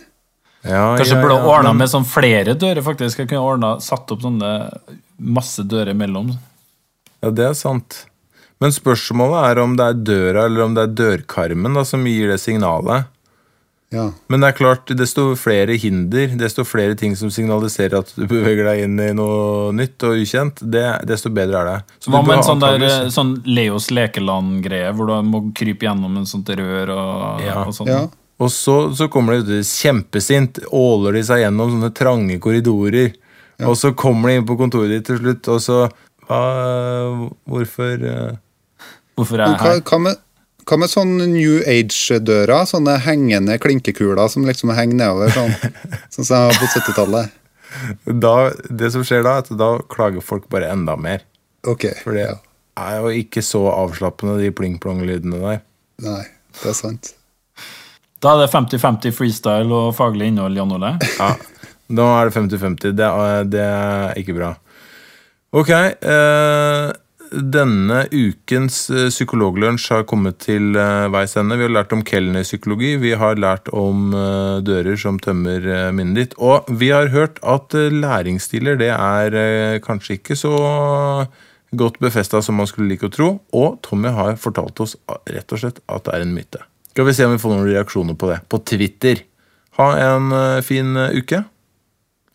Ja, 0.64 0.98
Kanskje 0.98 1.16
ja, 1.16 1.22
burde 1.24 1.40
ordna 1.48 1.72
men- 1.72 1.78
med 1.78 1.90
sånn 1.90 2.06
flere 2.06 2.54
dører, 2.60 2.82
faktisk. 2.84 3.20
Jeg 3.20 3.30
kunne 3.30 3.46
ordnet, 3.48 3.82
satt 3.82 4.12
opp 4.12 4.22
sånne 4.22 4.80
masse 5.20 5.64
dører 5.64 5.94
mellom. 5.96 6.34
Ja, 7.24 7.30
det 7.32 7.46
er 7.46 7.54
sant. 7.54 8.06
Men 8.60 8.72
spørsmålet 8.72 9.52
er 9.52 9.60
om 9.64 9.76
det 9.78 9.86
er 9.86 9.94
døra 9.94 10.46
eller 10.46 10.64
om 10.66 10.74
det 10.76 10.84
er 10.84 10.96
dørkarmen 11.18 11.74
da, 11.74 11.84
som 11.88 12.04
gir 12.04 12.28
det 12.28 12.40
signalet. 12.42 13.06
Ja. 13.90 14.04
Men 14.30 14.44
det 14.44 14.52
er 14.52 14.58
klart, 14.60 14.92
desto 14.94 15.32
flere 15.40 15.74
hinder, 15.82 16.36
desto 16.38 16.62
flere 16.68 16.94
ting 16.98 17.16
som 17.18 17.32
signaliserer 17.34 18.04
at 18.04 18.12
du 18.14 18.28
beveger 18.30 18.68
deg 18.68 18.84
inn 18.86 19.00
i 19.02 19.08
noe 19.18 19.72
nytt 19.74 20.06
og 20.06 20.20
ukjent, 20.22 20.62
det, 20.62 20.84
desto 21.10 21.32
bedre 21.34 21.64
er 21.64 21.70
det. 21.72 21.78
Så 22.06 22.14
Hva 22.14 22.22
med 22.22 22.36
en 22.38 22.46
sånn, 22.46 22.62
der, 22.62 23.10
sånn 23.14 23.32
Leos 23.50 23.90
lekeland-greie, 23.90 24.92
hvor 24.94 25.10
du 25.10 25.16
må 25.26 25.42
krype 25.58 25.88
gjennom 25.88 26.20
en 26.22 26.30
sånt 26.30 26.52
rør 26.54 26.94
og, 26.94 27.42
Ja. 27.48 27.64
og 27.66 27.74
sånn? 27.74 27.90
ja. 27.90 28.04
Og 28.40 28.52
så, 28.56 28.76
så 28.96 29.10
kommer 29.12 29.36
de 29.42 29.58
ut 29.58 29.68
kjempesint, 29.68 30.62
åler 30.72 31.18
de 31.18 31.24
seg 31.28 31.42
gjennom 31.42 31.74
sånne 31.74 31.90
trange 31.98 32.38
korridorer. 32.40 33.10
Og 33.68 33.74
så 33.76 33.92
kommer 33.98 34.30
de 34.30 34.38
inn 34.40 34.46
på 34.48 34.56
kontoret 34.56 34.94
ditt 34.94 35.10
til 35.10 35.18
slutt, 35.20 35.50
og 35.52 35.60
så 35.66 35.80
hva, 36.30 36.44
Hvorfor 37.50 38.06
eh, 38.06 38.38
Hvorfor 39.18 39.42
er 39.42 39.44
jeg 39.44 39.52
jeg 39.52 39.60
hva, 39.60 39.74
her? 39.74 39.82
hva, 39.90 40.00
med, 40.06 40.22
hva 40.70 40.78
med 40.78 40.92
sånn 40.92 41.16
New 41.32 41.60
Age-dører? 41.66 42.68
Sånne 42.70 43.00
hengende 43.02 43.58
klinkekuler 43.62 44.30
som 44.30 44.46
liksom 44.46 44.74
henger 44.78 45.00
nedover, 45.02 45.34
sånn, 45.34 45.56
sånn 46.14 46.28
som 46.28 46.36
jeg 46.36 46.46
har 46.46 46.60
på 46.60 46.70
70-tallet? 46.76 47.38
Det 48.70 48.92
som 48.94 49.06
skjer 49.06 49.26
da, 49.26 49.38
er 49.40 49.46
at 49.46 49.52
da 49.58 49.72
klager 49.90 50.26
folk 50.26 50.48
bare 50.54 50.70
enda 50.74 50.96
mer. 51.00 51.26
Ok. 51.68 51.90
For 52.04 52.18
det 52.18 52.28
ja. 52.28 52.36
er 52.82 53.00
jo 53.02 53.14
ikke 53.24 53.44
så 53.46 53.66
avslappende, 53.72 54.38
de 54.42 54.54
pling-plong-lydene 54.56 55.42
der. 55.42 55.64
Nei, 56.06 56.24
det 56.62 56.72
er 56.72 56.78
sant. 56.78 57.14
Da 58.20 58.36
er 58.36 58.44
det 58.44 58.52
50-50 58.52 59.16
freestyle 59.16 59.76
og 59.76 59.94
faglig 59.98 60.30
innhold, 60.32 60.58
Jan 60.60 60.76
Ole. 60.76 60.96
Ja, 61.20 61.34
Nå 61.90 62.06
er 62.14 62.30
det 62.30 62.36
50-50. 62.36 62.92
Det, 62.94 63.06
det 63.50 63.62
er 63.66 64.20
ikke 64.22 64.36
bra. 64.38 64.52
Ok. 65.58 65.72
Eh, 65.74 66.90
denne 67.32 68.04
ukens 68.12 68.88
eh, 68.92 69.08
psykologlunsj 69.12 69.90
har 69.94 70.06
kommet 70.10 70.40
til 70.44 70.78
eh, 70.78 71.08
veis 71.14 71.36
ende. 71.40 71.58
Vi 71.60 71.68
har 71.68 71.74
lært 71.74 71.94
om 71.96 72.04
kelnerpsykologi, 72.06 72.96
vi 73.02 73.14
har 73.20 73.40
lært 73.40 73.70
om 73.76 74.14
eh, 74.16 74.62
dører 74.66 74.98
som 75.00 75.20
tømmer 75.22 75.92
minnet 75.96 76.20
ditt, 76.20 76.36
og 76.38 76.70
vi 76.82 76.92
har 76.94 77.12
hørt 77.14 77.40
at 77.46 77.74
læringsstiler 77.74 78.80
det 78.80 78.90
er 78.96 79.80
kanskje 79.86 80.18
ikke 80.18 80.38
så 80.40 80.54
godt 81.78 82.00
befesta 82.02 82.42
som 82.42 82.58
man 82.60 82.70
skulle 82.70 82.90
like 82.90 83.08
å 83.08 83.14
tro, 83.14 83.30
og 83.56 83.80
Tommy 83.86 84.12
har 84.14 84.40
fortalt 84.42 84.82
oss 84.84 84.98
rett 85.30 85.54
og 85.54 85.62
slett 85.62 85.84
at 85.86 86.08
det 86.08 86.16
er 86.16 86.26
en 86.26 86.36
myte. 86.36 86.64
Skal 86.90 87.08
vi 87.08 87.16
se 87.16 87.28
om 87.28 87.36
vi 87.36 87.42
får 87.42 87.56
noen 87.56 87.70
reaksjoner 87.70 88.18
på 88.20 88.32
det 88.32 88.42
på 88.50 88.62
Twitter. 88.68 89.24
Ha 89.80 89.92
en 90.10 90.34
fin 90.66 90.98
uke. 91.16 91.44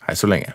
Hei 0.07 0.17
så 0.17 0.31
lenge. 0.31 0.55